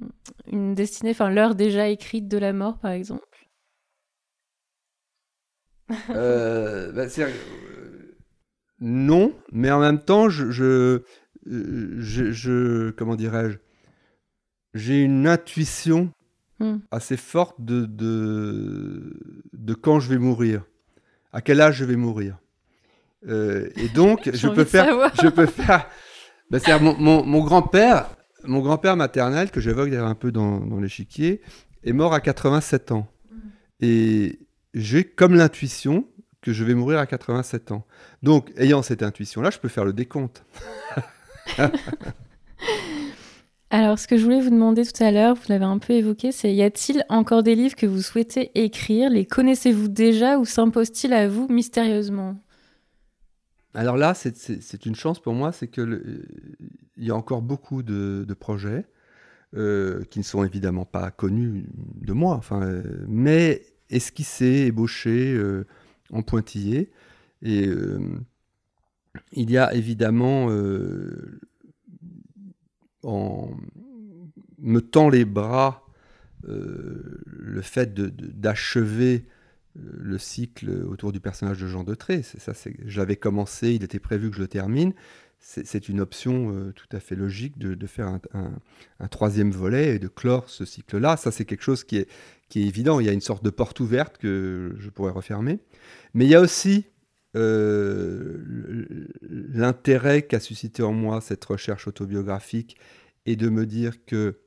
[0.52, 3.24] une destinée, enfin l'heure déjà écrite de la mort, par exemple?
[6.10, 7.08] Bah,
[8.80, 11.02] Non, mais en même temps, je, je,
[12.32, 13.58] je comment dirais-je,
[14.74, 16.12] j'ai une intuition
[16.64, 16.78] Hmm.
[16.92, 20.64] assez forte de, de, quand je vais mourir,
[21.34, 22.38] à quel âge je vais mourir.
[23.28, 25.90] Euh, et donc, je peux, faire, je peux faire.
[26.52, 28.08] Ben, mon, mon, grand-père,
[28.44, 31.42] mon grand-père maternel, que j'évoque d'ailleurs un peu dans, dans l'échiquier,
[31.84, 33.08] est mort à 87 ans.
[33.30, 33.38] Hmm.
[33.82, 34.40] Et
[34.74, 36.08] j'ai comme l'intuition
[36.42, 37.86] que je vais mourir à 87 ans.
[38.22, 40.46] Donc, ayant cette intuition-là, je peux faire le décompte.
[43.70, 46.32] Alors, ce que je voulais vous demander tout à l'heure, vous l'avez un peu évoqué,
[46.32, 49.10] c'est y a-t-il encore des livres que vous souhaitez écrire?
[49.10, 52.40] Les connaissez-vous déjà ou s'imposent-ils à vous mystérieusement?
[53.74, 56.24] Alors là, c'est une chance pour moi, c'est qu'il
[56.98, 58.86] y a encore beaucoup de, projets
[59.56, 61.66] euh, qui ne sont évidemment pas connus
[62.02, 65.66] de moi, enfin, euh, mais esquissés, ébauchés, euh,
[66.12, 66.92] en pointillés.
[67.42, 67.68] Et
[69.34, 70.48] il y a évidemment
[73.04, 73.50] en
[74.64, 75.86] me tend les bras
[76.48, 79.26] euh, le fait d'achever
[79.78, 82.24] euh, le cycle autour du personnage de Jean de Tré.
[82.24, 82.54] Ça,
[82.86, 84.94] j'avais commencé, il était prévu que je le termine.
[85.46, 90.08] C'est une option euh, tout à fait logique de, faire un, troisième volet et de
[90.08, 91.18] clore ce cycle-là.
[91.18, 92.08] Ça, c'est quelque chose qui est,
[92.56, 93.00] évident.
[93.02, 95.60] Il y a une sorte de porte ouverte que je pourrais refermer.
[96.14, 96.86] Mais il y a aussi
[99.24, 102.78] l'intérêt qu'a suscité en moi cette recherche autobiographique
[103.26, 104.40] et de me dire que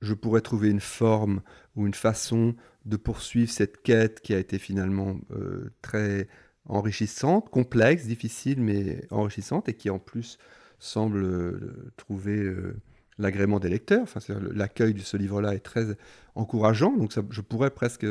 [0.00, 1.42] je pourrais trouver une forme
[1.76, 6.28] ou une façon de poursuivre cette quête qui a été finalement euh, très
[6.66, 10.38] enrichissante, complexe, difficile, mais enrichissante, et qui en plus
[10.78, 12.76] semble euh, trouver euh,
[13.18, 14.02] l'agrément des lecteurs.
[14.02, 14.20] Enfin,
[14.52, 15.86] l'accueil de ce livre-là est très
[16.34, 18.06] encourageant, donc je pourrais presque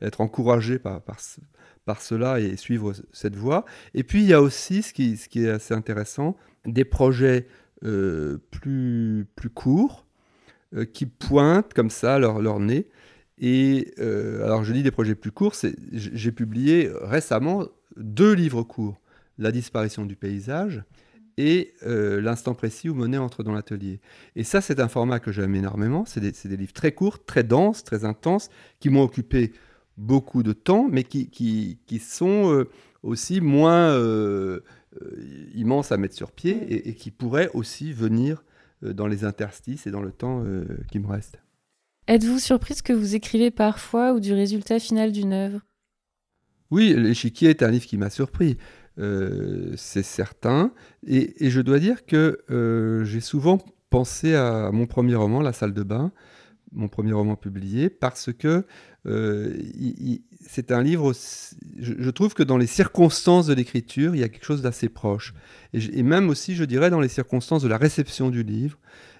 [0.00, 1.18] être encouragé par, par,
[1.84, 3.64] par cela et suivre cette voie.
[3.94, 7.46] Et puis il y a aussi, ce qui, ce qui est assez intéressant, des projets
[7.84, 10.06] euh, plus, plus courts
[10.92, 12.88] qui pointent comme ça leur, leur nez.
[13.38, 15.54] Et alors je dis des projets plus courts,
[15.92, 17.66] j'ai publié récemment
[17.98, 19.00] deux livres courts,
[19.38, 20.82] La disparition du paysage
[21.38, 24.00] et euh, l'instant précis où Monet entre dans l'atelier.
[24.34, 26.04] Et ça, c'est un format que j'aime énormément.
[26.04, 29.52] C'est des, livres très courts, très denses, très intenses, qui m'ont occupé
[29.96, 32.68] beaucoup de temps, mais qui, qui, qui sont euh,
[33.04, 34.60] aussi moins euh,
[35.54, 38.42] immenses à mettre sur pied et, et qui pourraient aussi venir
[38.82, 40.44] dans les interstices et dans le temps
[40.90, 41.40] qui me reste.
[42.06, 45.60] Êtes-vous surprise que vous écrivez parfois ou du résultat final d'une œuvre?
[46.70, 48.56] Oui, L'échiquier est un livre qui m'a surpris.
[48.98, 50.72] Euh, c'est certain.
[51.06, 53.58] Et, je dois dire que euh, j'ai souvent
[53.90, 56.12] pensé à mon premier roman, La salle de bain,
[56.72, 58.64] mon premier roman publié, parce que
[59.06, 59.56] euh,
[60.40, 61.12] c'est un livre,
[61.78, 65.34] je, trouve que dans les circonstances de l'écriture, il y a quelque chose d'assez proche.
[65.72, 68.78] Et, même aussi, je dirais, dans les circonstances de la réception du livre.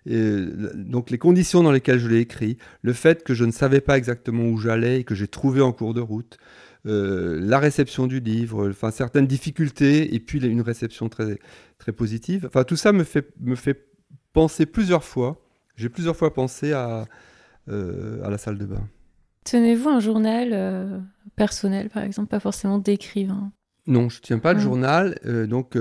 [0.09, 3.99] Donc les conditions dans lesquelles je l'ai écrit, le fait que je ne savais pas
[3.99, 6.39] exactement où j'allais et que j'ai trouvé en cours de route,
[6.87, 11.39] euh, la réception du livre, enfin certaines difficultés et puis une réception très,
[11.77, 12.47] très positive.
[12.47, 13.89] Enfin tout ça me fait, me fait
[14.33, 15.43] penser plusieurs fois.
[15.77, 17.05] J'ai plusieurs fois pensé à,
[17.69, 18.89] euh, à la salle de bain.
[19.45, 20.99] Tenez-vous un journal euh,
[21.37, 23.53] personnel, par exemple, pas forcément d'écrivain?
[23.87, 25.19] Non, je ne tiens pas le journal.
[25.49, 25.77] donc,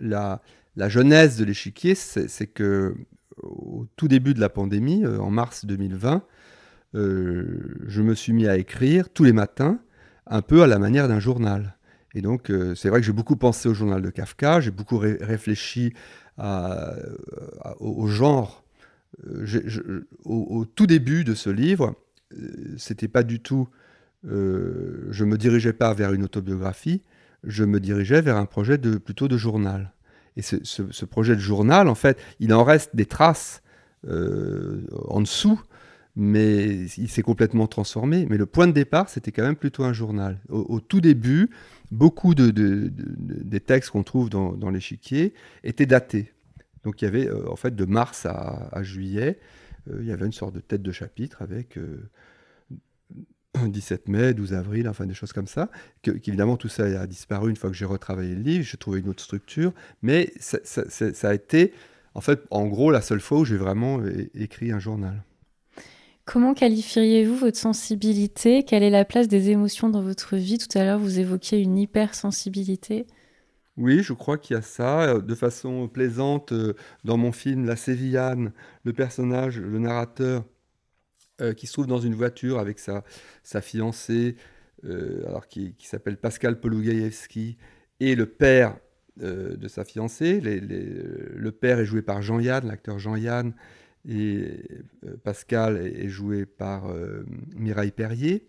[0.00, 0.40] la,
[0.74, 2.94] la, genèse de l'échiquier, c'est que
[3.44, 6.22] au tout début de la pandémie, en mars 2020,
[6.94, 9.80] je me suis mis à écrire tous les matins
[10.26, 11.76] un peu à la manière d'un journal.
[12.14, 14.98] Et donc, euh, c'est vrai que j'ai beaucoup pensé au journal de Kafka, j'ai beaucoup
[14.98, 15.92] réfléchi
[16.38, 18.64] au, genre.
[19.28, 21.94] Euh, au, tout début de ce livre,
[22.32, 23.68] euh, c'était pas du tout.
[24.24, 27.02] je me dirigeais pas vers une autobiographie,
[27.42, 29.92] je me dirigeais vers un projet de, plutôt de journal.
[30.36, 33.62] Et ce, projet de journal, en fait, il en reste des traces
[34.06, 35.60] en dessous
[36.16, 38.26] mais il s'est complètement transformé.
[38.28, 40.38] Mais le point de départ, c'était quand même plutôt un journal.
[40.48, 41.50] Au, tout début,
[41.90, 46.32] beaucoup de, des textes qu'on trouve dans, l'échiquier étaient datés.
[46.84, 49.38] Donc il y avait, euh, en fait, de mars à, juillet,
[49.90, 51.78] euh, il y avait une sorte de tête de chapitre avec
[53.66, 55.70] 17 euh, mai, 12 avril, enfin des choses comme ça.
[56.02, 59.08] Qu'évidemment, tout ça a disparu une fois que j'ai retravaillé le livre, j'ai trouvé une
[59.08, 59.72] autre structure.
[60.02, 61.72] Mais ça, ça, a été,
[62.14, 64.00] en fait, en gros, la seule fois où j'ai vraiment
[64.34, 65.22] écrit un journal.
[66.24, 68.62] Comment qualifieriez-vous votre sensibilité?
[68.62, 70.56] Quelle est la place des émotions dans votre vie?
[70.56, 73.06] Tout à l'heure, vous évoquiez une hypersensibilité.
[73.76, 75.02] Oui, je crois qu'il y a ça.
[75.02, 78.52] Euh, de façon plaisante, euh, dans mon film La Sévillane,
[78.84, 80.44] le personnage, le narrateur,
[81.40, 83.04] euh, qui se trouve dans une voiture avec sa,
[83.42, 84.36] sa fiancée,
[85.26, 87.56] alors qui, s'appelle Pascal Polugaïevski,
[88.00, 88.76] et le père
[89.16, 90.42] de sa fiancée.
[90.42, 93.54] le père est joué par Jean-Yann, l'acteur Jean-Yann,
[94.08, 94.60] et
[95.06, 97.24] euh, Pascal est, joué par euh,
[97.56, 98.46] Mireille Perrier.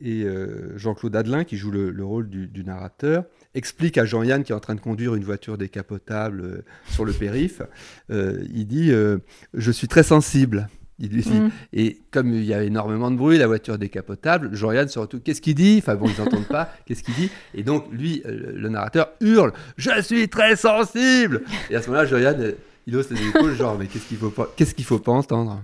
[0.00, 4.54] Et euh, Jean-Claude Adelin, qui joue le, rôle du, narrateur, explique à Jean-Yann, qui est
[4.54, 7.62] en train de conduire une voiture décapotable sur le périph',
[8.10, 10.68] il dit Je suis très sensible.
[10.98, 11.50] Il lui dit, mm.
[11.72, 15.56] Et comme il y a énormément de bruit, la voiture décapotable, Jean-Yann surtout, qu'est-ce qu'il
[15.56, 15.78] dit?
[15.78, 17.30] Enfin bon, ils n'entendent pas, qu'est-ce qu'il dit?
[17.54, 21.42] Et donc lui, le narrateur, hurle Je suis très sensible!
[21.70, 22.54] Et à ce moment-là, Jean-Yann
[22.86, 25.62] il hausse les épaules, genre, mais qu'est-ce qu'il faut pas, qu'est-ce qu'il faut pas entendre?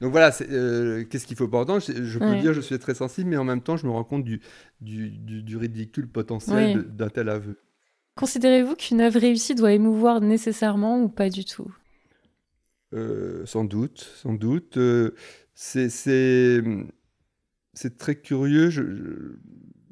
[0.00, 1.80] Donc voilà, euh, qu'est-ce qu'il faut pas entendre?
[1.80, 4.24] Je, peux dire je suis très sensible, mais en même temps, je me rends compte
[4.24, 4.40] du,
[4.80, 7.58] du, ridicule potentiel d'un tel aveu.
[8.16, 11.66] Considérez-vous qu'une œuvre réussie doit émouvoir nécessairement ou pas du tout?
[11.66, 11.85] euh,
[13.44, 14.76] Sans doute, sans doute.
[14.78, 15.14] Euh,
[15.54, 16.62] c'est
[17.98, 18.70] très curieux.
[18.70, 18.82] Je,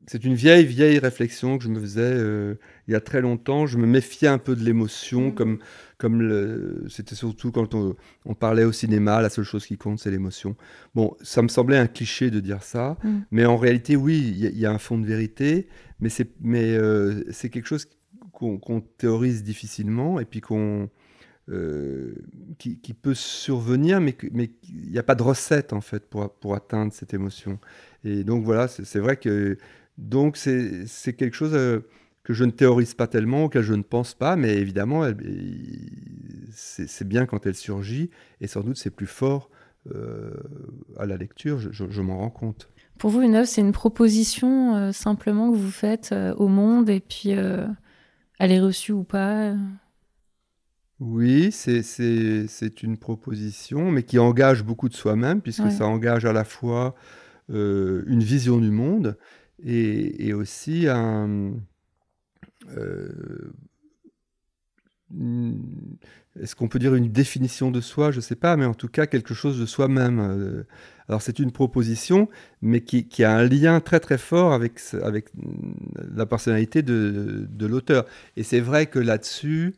[0.07, 2.57] c'est une vieille, vieille réflexion que je me faisais
[2.89, 3.67] il y a très longtemps.
[3.67, 5.35] Je me méfiais un peu de l'émotion, mmh.
[5.35, 5.59] comme
[6.05, 10.55] comme c'était surtout quand on, parlait au cinéma, la seule chose qui compte, c'est l'émotion.
[10.95, 13.21] Bon, ça me semblait un cliché de dire ça, mm.
[13.31, 15.69] mais en réalité, oui, il y, a un fond de vérité,
[16.01, 17.87] mais c'est mais euh, c'est quelque chose
[18.33, 20.91] qu'on théorise difficilement et puis qu'on
[21.51, 22.15] euh,
[22.57, 26.91] qui, peut survenir, mais il n'y a pas de recette en fait pour pour atteindre
[26.91, 27.59] cette émotion.
[28.03, 29.59] Et donc voilà, c'est vrai que
[29.99, 31.81] donc c'est quelque chose euh,
[32.23, 35.07] que je ne théorise pas tellement, auquel je ne pense pas, mais évidemment,
[36.51, 38.09] c'est bien quand elle surgit,
[38.41, 39.51] et sans doute c'est plus fort
[39.95, 40.33] euh,
[40.99, 42.71] à la lecture, je, m'en rends compte.
[42.97, 47.29] Pour vous, une œuvre, c'est une proposition simplement que vous faites au monde, et puis
[47.29, 49.55] elle est reçue ou pas
[51.01, 56.45] Oui, c'est une proposition, mais qui engage beaucoup de soi-même, puisque ça engage à la
[56.45, 56.95] fois
[57.49, 59.17] une vision du monde
[59.63, 61.53] et aussi un
[62.77, 63.53] euh,
[66.41, 68.11] est-ce qu'on peut dire une définition de soi?
[68.11, 70.19] Je ne sais pas, mais en tout cas quelque chose de soi-même.
[70.19, 70.65] Euh,
[71.09, 72.29] alors c'est une proposition,
[72.63, 75.27] mais qui, a un lien très très fort avec, avec
[76.15, 78.07] la personnalité de, l'auteur.
[78.37, 79.75] Et c'est vrai que là-dessus,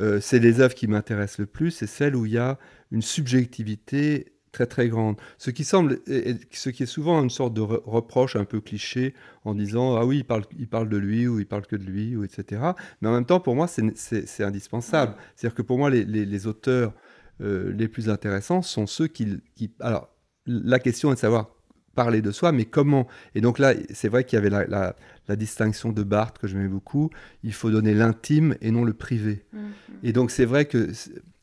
[0.00, 2.58] euh, c'est les œuvres qui m'intéressent le plus, c'est celles où il y a
[2.90, 5.16] une subjectivité très très grande.
[5.36, 9.54] Ce qui semble, ce qui est souvent une sorte de reproche un peu cliché en
[9.54, 12.16] disant ah oui il parle, il parle de lui ou il parle que de lui
[12.16, 12.62] ou etc.
[13.00, 15.14] Mais en même temps pour moi c'est indispensable.
[15.34, 16.94] C'est-à-dire que pour moi les, auteurs
[17.42, 19.42] euh, les plus intéressants sont ceux qui,
[19.80, 20.08] alors
[20.46, 21.55] la question est de savoir
[21.96, 23.08] parler de soi, mais comment?
[23.34, 24.94] Et donc là, c'est vrai qu'il y avait la,
[25.36, 27.10] distinction de Barthes que j'aimais beaucoup.
[27.42, 29.44] Il faut donner l'intime et non le privé.
[29.52, 29.58] Mm-hmm.
[30.04, 30.92] Et donc c'est vrai que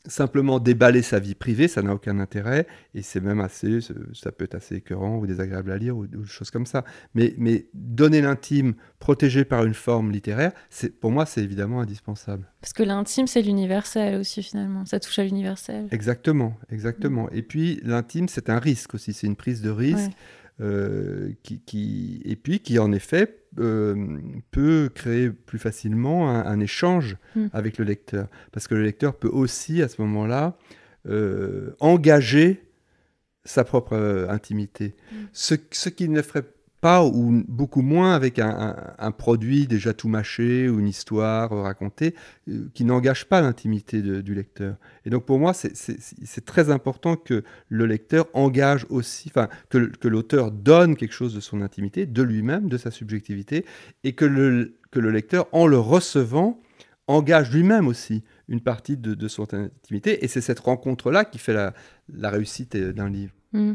[0.06, 3.78] simplement déballer sa vie privée, ça n'a aucun intérêt, et c'est même assez,
[4.12, 6.84] ça peut être assez écœurant ou désagréable à lire ou, des choses comme ça.
[7.14, 12.46] Mais, mais donner l'intime, protégé par une forme littéraire, c'est, pour moi, c'est évidemment indispensable.
[12.60, 14.84] Parce que l'intime, c'est l'universel aussi, finalement.
[14.84, 15.88] Ça touche à l'universel.
[15.90, 17.24] Exactement, exactement.
[17.24, 17.36] Mm.
[17.36, 20.10] Et puis, l'intime, c'est un risque aussi, c'est une prise de risque.
[21.42, 24.18] Qui, et puis qui en effet euh,
[24.50, 27.46] peut créer plus facilement un, échange hmm.
[27.52, 28.28] avec le lecteur.
[28.50, 30.56] Parce que le lecteur peut aussi, à ce moment-là,
[31.06, 32.64] euh, engager
[33.44, 34.94] sa propre intimité.
[35.12, 35.26] Hmm.
[35.32, 36.46] Ce, ce qu'il ne ferait
[36.84, 42.14] ou beaucoup moins avec un, produit déjà tout mâché ou une histoire racontée
[42.48, 44.76] euh, qui n'engage pas l'intimité du lecteur.
[45.06, 50.50] Et donc pour moi, c'est très important que le lecteur engage aussi, enfin que, l'auteur
[50.50, 53.64] donne quelque chose de son intimité, de lui-même, de sa subjectivité,
[54.02, 56.60] et que le, que le lecteur, en le recevant,
[57.06, 60.24] engage lui-même aussi une partie de, son intimité.
[60.24, 63.32] Et c'est cette rencontre-là qui fait la, réussite d'un livre.
[63.52, 63.74] Mmh.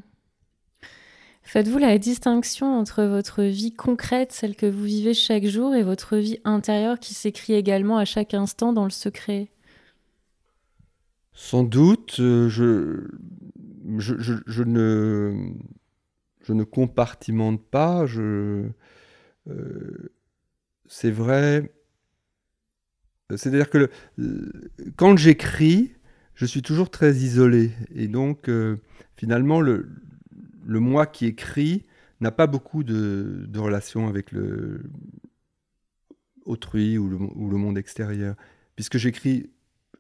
[1.42, 6.18] Faites-vous la distinction entre votre vie concrète, celle que vous vivez chaque jour, et votre
[6.18, 9.50] vie intérieure qui s'écrit également à chaque instant dans le secret?
[11.34, 13.08] Sans doute, euh, je,
[13.98, 15.54] je, ne,
[16.42, 18.06] je ne compartimente pas.
[18.06, 18.66] Je,
[19.50, 20.12] euh,
[20.88, 21.74] c'est vrai.
[23.36, 23.90] C'est-à-dire que
[24.98, 25.94] quand j'écris,
[26.34, 27.72] je suis toujours très isolé.
[27.96, 28.78] Et donc, euh,
[29.16, 29.90] finalement, le,
[30.70, 31.84] le moi qui écrit
[32.22, 34.84] n'a pas beaucoup de, de relations avec le
[36.46, 38.36] autrui ou le, monde extérieur,
[38.76, 39.50] puisque j'écris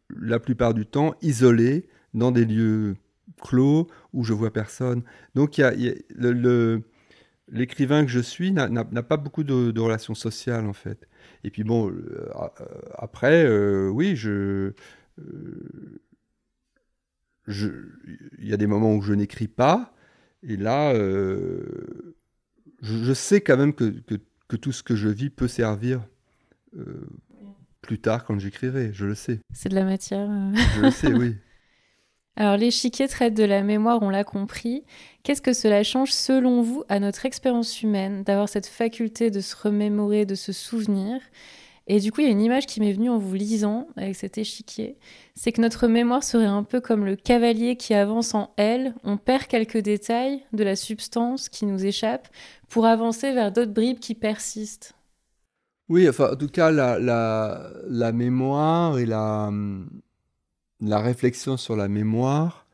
[0.09, 2.95] la plupart du temps isolé dans des lieux
[3.41, 5.03] clos où je vois personne.
[5.35, 5.61] Donc
[7.51, 11.07] l'écrivain que je suis n'a pas beaucoup de, relations sociales en fait.
[11.43, 12.29] Et puis bon, euh,
[12.95, 14.73] après, euh, oui, je,
[15.19, 16.01] euh,
[17.47, 17.69] je,
[18.39, 19.93] il y a des moments où je n'écris pas,
[20.43, 22.15] et là, euh,
[22.81, 23.93] je, sais quand même que,
[24.47, 26.01] que, tout ce que je vis peut servir
[26.77, 27.07] euh,
[27.81, 29.39] plus tard quand j'écrirai, je le sais.
[29.53, 30.29] C'est de la matière.
[30.29, 30.53] Euh.
[30.75, 31.35] Je le sais, oui.
[32.35, 34.85] Alors l'échiquier traite de la mémoire, on l'a compris.
[35.23, 39.55] Qu'est-ce que cela change selon vous à notre expérience humaine d'avoir cette faculté de se
[39.57, 41.19] remémorer, de se souvenir?
[41.91, 44.15] Et du coup, il y a une image qui m'est venue en vous lisant avec
[44.15, 44.95] cet échiquier.
[45.33, 48.93] C'est que notre mémoire serait un peu comme le cavalier qui avance en L.
[49.03, 52.27] On perd quelques détails de la substance qui nous échappe
[52.67, 54.93] pour avancer vers d'autres bribes qui persistent.
[55.89, 59.51] Oui, enfin, en tout cas, la, mémoire et la,
[60.83, 62.67] réflexion sur la mémoire,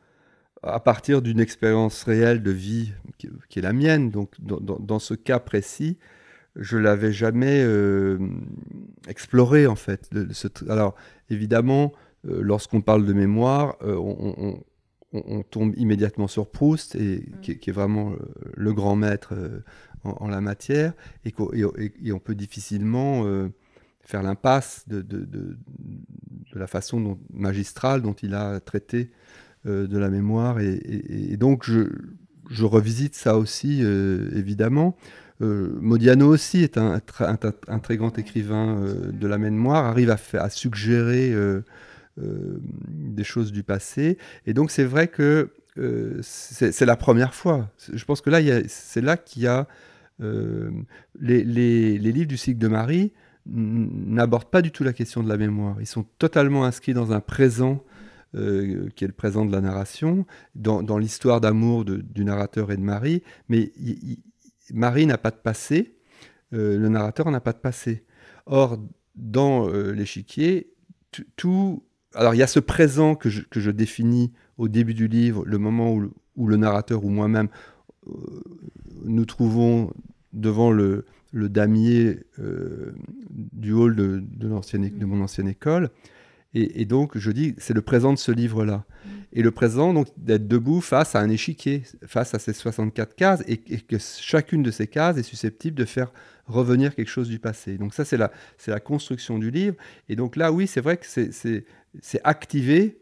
[0.61, 5.39] à partir d'une expérience réelle de vie qui, est la mienne, donc dans ce cas
[5.39, 5.97] précis,
[6.55, 8.17] je l'avais jamais euh,
[9.07, 10.09] exploré en fait.
[10.69, 10.95] alors
[11.29, 11.91] évidemment,
[12.27, 14.63] euh, lorsqu'on parle de mémoire, euh, on,
[15.49, 17.39] tombe immédiatement sur Proust, et, mm.
[17.41, 18.13] qui, est vraiment
[18.53, 19.33] le grand maître
[20.03, 20.91] en, la matière,
[21.23, 21.33] et,
[22.11, 23.23] on peut difficilement
[24.01, 25.57] faire l'impasse de,
[26.53, 29.09] la façon magistrale dont il a traité
[29.63, 30.59] de la mémoire.
[30.59, 31.87] Et, donc je,
[32.49, 34.97] je, revisite ça aussi, évidemment.
[35.41, 40.49] Euh, Modiano aussi est un, un, très grand écrivain euh, de la mémoire, arrive à,
[40.49, 41.61] suggérer euh,
[42.17, 44.17] des choses du passé.
[44.45, 45.51] Et donc c'est vrai que
[46.21, 47.69] c'est la première fois.
[47.91, 49.67] Je pense que là, c'est là qu'il y a
[50.19, 51.43] les,
[51.97, 53.11] livres du cycle de Marie
[53.45, 55.75] n'abordent pas du tout la question de la mémoire.
[55.81, 57.83] Ils sont totalement inscrits dans un présent
[58.33, 58.39] qui
[59.03, 60.25] est le présent de la narration,
[60.55, 63.73] dans, dans l'histoire d'amour du narrateur et de Marie, mais
[64.73, 65.95] Marie n'a pas de passé,
[66.53, 68.03] euh, le narrateur n'a pas de passé.
[68.45, 68.77] Or,
[69.15, 70.71] dans euh, l'échiquier,
[71.35, 71.83] tout.
[72.13, 75.93] Alors, il y a ce présent que je, définis au début du livre, le moment
[75.93, 77.49] où, le narrateur ou moi-même
[78.07, 78.11] euh,
[79.03, 79.91] nous trouvons
[80.33, 82.19] devant le, damier
[83.29, 85.89] du hall de, de mon ancienne école.
[86.57, 88.85] Et, donc, je dis, c'est le présent de ce livre-là.
[88.87, 89.09] Mm.
[89.33, 93.43] Et le présent, donc, d'être debout face à un échiquier, face à ces 64 cases,
[93.45, 96.13] et, que chacune de ces cases est susceptible de faire
[96.45, 97.77] revenir quelque chose du passé.
[97.77, 99.75] Donc ça, c'est la, c'est la construction du livre.
[100.07, 103.01] Et donc là, oui, c'est vrai que c'est, c'est activer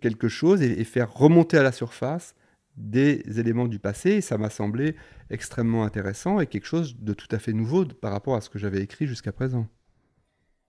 [0.00, 2.34] quelque chose et, faire remonter à la surface
[2.76, 4.10] des éléments du passé.
[4.10, 4.94] Et ça m'a semblé
[5.30, 8.58] extrêmement intéressant et quelque chose de tout à fait nouveau par rapport à ce que
[8.58, 9.66] j'avais écrit jusqu'à présent.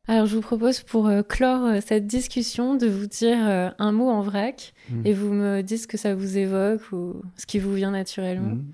[0.10, 3.94] Alors je vous propose pour euh, clore euh, cette discussion de vous dire euh, un
[3.94, 5.02] mot en vrac mmh.
[5.06, 8.56] et vous me dites ce que ça vous évoque ou ce qui vous vient naturellement.
[8.56, 8.72] Mmh.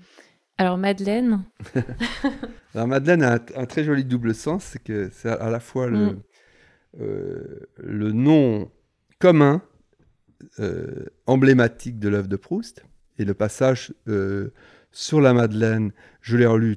[0.58, 1.44] Alors Madeleine.
[2.74, 6.06] Alors Madeleine a un, très joli double sens, c'est que c'est à la fois le,
[6.06, 6.22] mmh.
[7.78, 8.70] le nom
[9.20, 9.62] commun,
[11.26, 12.84] emblématique de l'œuvre de Proust,
[13.18, 13.94] et le passage
[14.90, 16.76] sur la Madeleine, je l'ai relu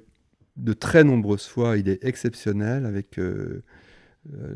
[0.56, 3.20] de très nombreuses fois, il est exceptionnel avec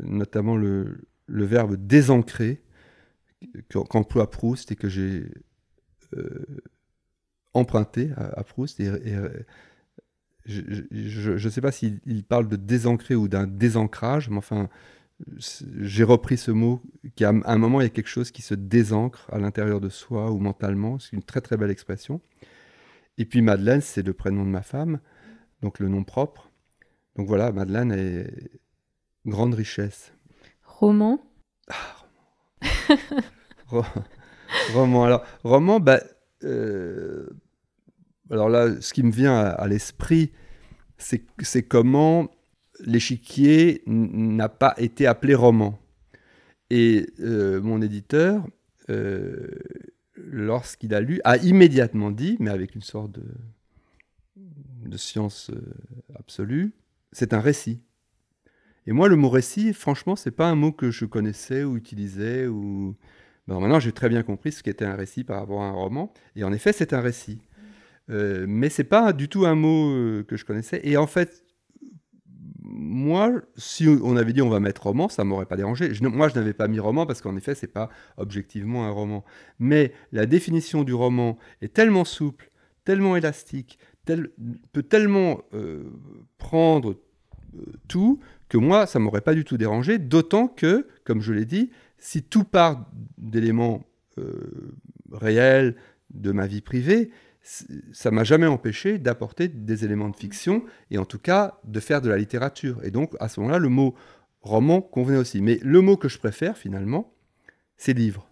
[0.02, 2.62] notamment le, verbe désancrer
[3.68, 5.30] qu'emploie Proust et que j'ai
[6.16, 6.62] euh,
[7.54, 8.80] emprunté à, Proust.
[8.80, 9.28] Et, euh,
[10.46, 14.68] je ne sais pas s'il parle de désancrer ou d'un désancrage, mais enfin,
[15.76, 16.82] j'ai repris ce mot
[17.14, 19.88] qui, à un moment, il y a quelque chose qui se désancre à l'intérieur de
[19.88, 20.98] soi ou mentalement.
[20.98, 22.20] C'est une très très belle expression.
[23.18, 25.00] Et puis Madeleine, c'est le prénom de ma femme,
[25.60, 26.50] donc le nom propre.
[27.16, 28.60] Donc voilà, Madeleine est,
[29.26, 30.12] grande richesse.
[30.64, 31.20] Roman?
[31.68, 31.98] Ah,
[34.72, 35.04] roman.
[35.04, 36.00] Alors, roman, bah,
[36.44, 37.28] euh,
[38.30, 40.32] alors là, ce qui me vient à, l'esprit,
[40.98, 42.30] c'est comment
[42.80, 45.78] l'échiquier n'a pas été appelé roman.
[46.70, 48.46] Et euh, mon éditeur,
[48.90, 49.48] euh,
[50.16, 53.24] lorsqu'il a lu, a immédiatement dit, mais avec une sorte de,
[54.36, 55.50] de science
[56.14, 56.72] absolue,
[57.12, 57.80] c'est un récit.
[58.88, 62.46] Et moi, le mot récit, franchement, c'est pas un mot que je connaissais ou utilisais.
[62.46, 62.96] Ou...
[63.46, 66.10] Ben, maintenant, j'ai très bien compris ce qu'était un récit par rapport à un roman.
[66.36, 67.42] Et en effet, c'est un récit.
[68.08, 70.80] Euh, mais c'est pas du tout un mot euh, que je connaissais.
[70.84, 71.44] Et en fait,
[72.62, 75.92] moi, si on avait dit on va mettre roman, ça m'aurait pas dérangé.
[76.00, 79.22] moi, je n'avais pas mis roman parce qu'en effet, c'est pas objectivement un roman.
[79.58, 82.50] Mais la définition du roman est tellement souple,
[82.86, 85.90] tellement élastique, peut tellement euh,
[86.38, 86.96] prendre
[87.56, 91.44] euh, tout que moi, ça m'aurait pas du tout dérangé, d'autant que, comme je l'ai
[91.44, 93.84] dit, si tout part d'éléments
[94.18, 94.76] euh,
[95.12, 95.76] réels
[96.10, 97.10] de ma vie privée,
[97.92, 102.02] ça m'a jamais empêché d'apporter des éléments de fiction et en tout cas de faire
[102.02, 102.78] de la littérature.
[102.84, 103.94] Et donc à ce moment-là, le mot
[104.42, 105.40] roman convenait aussi.
[105.40, 107.14] Mais le mot que je préfère finalement,
[107.76, 108.28] c'est livre.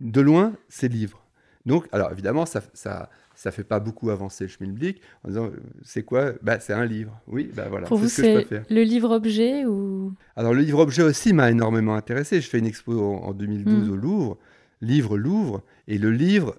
[0.00, 1.24] De loin, c'est livre.
[1.66, 5.60] Donc, alors évidemment, ça, ça, ça fait pas beaucoup avancer le schmilblick en disant euh,
[5.82, 6.32] c'est quoi?
[6.42, 7.20] Bah, C'est un livre.
[7.26, 7.86] Oui, bah voilà.
[7.86, 10.12] Pour vous, c'est le livre-objet ou?
[10.36, 12.40] Alors le livre-objet aussi m'a énormément intéressé.
[12.40, 13.92] Je fais une expo en, 2012 hmm.
[13.92, 14.38] au Louvre,
[14.80, 16.56] livre Louvre, et le livre,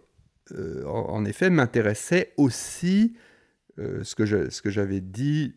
[0.52, 3.14] euh, en, effet, m'intéressait aussi.
[3.78, 5.56] Euh, ce que j'avais dit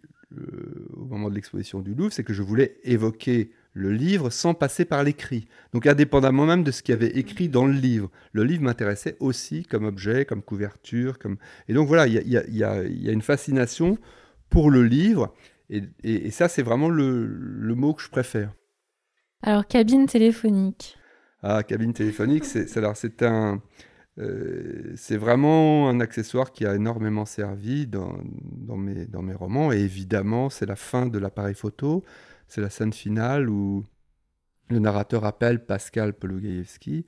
[0.94, 4.84] au moment de l'exposition du Louvre, c'est que je voulais évoquer le livre sans passer
[4.84, 5.46] par l'écrit.
[5.72, 8.10] Donc indépendamment même de ce qu'il y avait écrit dans le livre.
[8.32, 11.18] Le livre m'intéressait aussi comme objet, comme couverture.
[11.18, 11.38] Comme...
[11.68, 13.96] Et donc voilà, il y a, une fascination
[14.50, 15.32] pour le livre.
[15.70, 18.52] Et, ça, c'est vraiment le, mot que je préfère.
[19.42, 20.96] Alors, cabine téléphonique.
[21.42, 23.62] Ah, cabine téléphonique, c'est alors c'est un...
[24.18, 29.70] Euh, c'est vraiment un accessoire qui a énormément servi dans, dans, mes, dans mes romans.
[29.70, 32.02] Et évidemment, c'est la fin de l'appareil photo
[32.48, 33.84] c'est la scène finale où
[34.70, 37.06] le narrateur appelle Pascal Pologaïevski.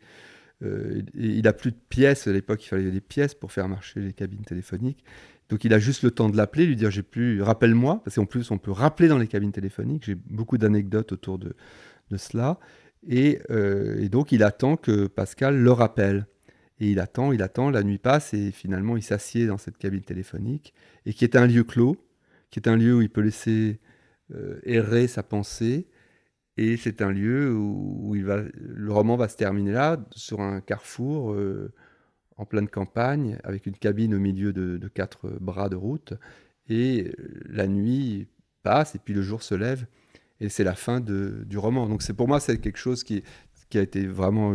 [0.62, 4.00] Euh, il n'a plus de pièces, à l'époque il fallait des pièces pour faire marcher
[4.00, 5.04] les cabines téléphoniques.
[5.48, 8.26] Donc il a juste le temps de l'appeler, lui dire j'ai plus, rappelle-moi, parce qu'en
[8.26, 11.54] plus on peut rappeler dans les cabines téléphoniques, j'ai beaucoup d'anecdotes autour de,
[12.16, 12.58] cela.
[13.08, 16.26] Et, euh, et, donc il attend que Pascal le rappelle.
[16.78, 20.02] Et il attend, il attend, la nuit passe et finalement il s'assied dans cette cabine
[20.02, 20.72] téléphonique,
[21.04, 21.96] et qui est un lieu clos,
[22.50, 23.80] qui est un lieu où il peut laisser
[24.64, 25.88] errer sa pensée.
[26.56, 30.60] Et c'est un lieu où, il va, le roman va se terminer là, sur un
[30.60, 31.72] carrefour euh,
[32.36, 36.12] en pleine campagne, avec une cabine au milieu de, quatre bras de route.
[36.68, 38.28] Et euh, la nuit
[38.62, 39.86] passe, et puis le jour se lève,
[40.40, 41.88] et c'est la fin de, du roman.
[41.88, 43.22] Donc c'est pour moi, c'est quelque chose qui,
[43.70, 44.54] qui a été vraiment...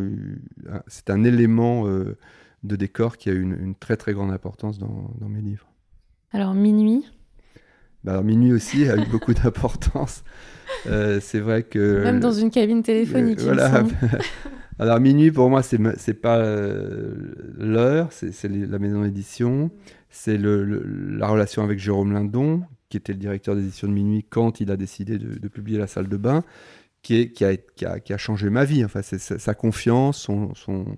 [0.88, 5.42] C'est un élément de décor qui a eu une, très très grande importance dans mes
[5.42, 5.68] livres.
[6.32, 7.06] Alors minuit
[8.06, 10.24] bah, minuit aussi a eu beaucoup d'importance.
[10.88, 12.03] Euh, c'est vrai que.
[12.03, 13.41] Même dans une cabine téléphonique.
[13.41, 13.84] voilà.
[14.80, 17.16] Alors, minuit, pour moi, c'est n'est pas euh,
[17.58, 19.72] l'heure, c'est la maison d'édition,
[20.10, 20.64] c'est le,
[21.18, 24.78] la relation avec Jérôme Lindon, qui était le directeur d'édition de Minuit quand il a
[24.78, 26.43] décidé de, publier La salle de bain,
[27.03, 28.84] qui, est, qui, a, qui, a, qui a changé ma vie.
[28.84, 30.97] Enfin, c'est sa, confiance, son, son,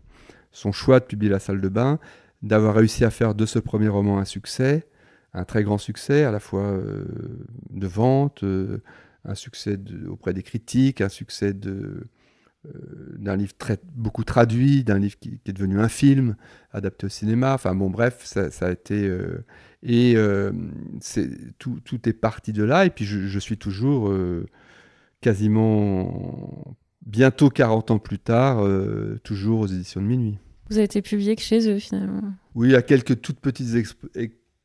[0.52, 2.00] son choix de publier La salle de bain,
[2.42, 4.88] d'avoir réussi à faire de ce premier roman un succès
[5.38, 7.06] un très grand succès, à la fois euh,
[7.70, 8.82] de vente, euh,
[9.24, 9.78] un succès
[10.10, 12.08] auprès des critiques, un succès de,
[13.18, 16.36] d'un livre très, beaucoup traduit, d'un livre qui, est devenu un film,
[16.72, 17.54] adapté au cinéma.
[17.54, 19.12] Enfin bon, bref, ça, a été...
[19.84, 20.16] et
[21.60, 22.86] tout, tout, est parti de là.
[22.86, 24.14] Et puis je, je suis toujours
[25.20, 28.66] quasiment bientôt 40 ans plus tard,
[29.24, 30.40] toujours aux éditions de minuit.
[30.70, 32.22] Vous avez été publié que chez eux finalement
[32.56, 33.76] Oui, à quelques toutes petites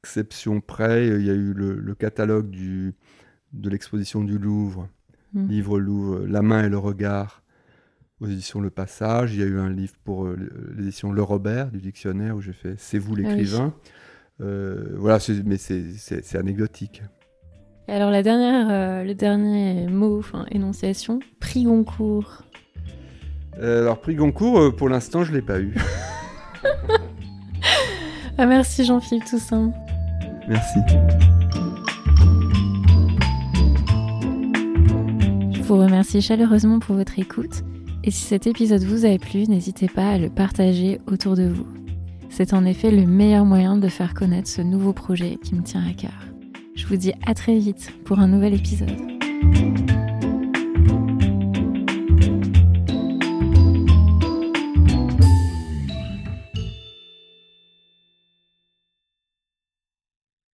[0.03, 1.07] exceptions près.
[1.07, 2.94] Il y a eu le, catalogue du,
[3.53, 4.88] de l'exposition du Louvre,
[5.34, 5.46] hmm.
[5.46, 7.42] livre Louvre, La main et le regard,
[8.20, 9.34] aux éditions Le Passage.
[9.34, 10.36] Il y a eu un livre pour euh,
[10.76, 13.74] l'édition Le Robert du dictionnaire où j'ai fait C'est vous ah l'écrivain.
[14.40, 17.03] Euh, voilà, mais c'est anecdotique.
[17.86, 22.44] alors la dernière, euh, le dernier mot, enfin énonciation, prix Goncourt.
[23.59, 25.74] Euh, alors, prix Goncourt, euh, pour l'instant, je ne l'ai pas eu.
[28.38, 29.72] ah, merci Jean-Philippe Toussaint.
[30.49, 30.78] Merci.
[35.53, 37.62] Je vous remercie chaleureusement pour votre écoute.
[38.05, 41.66] Et si cet épisode vous a plu, n'hésitez pas à le partager autour de vous.
[42.30, 45.84] C'est en effet le meilleur moyen de faire connaître ce nouveau projet qui me tient
[45.86, 46.11] à cœur.
[46.74, 48.90] Je vous dis à très vite pour un nouvel épisode.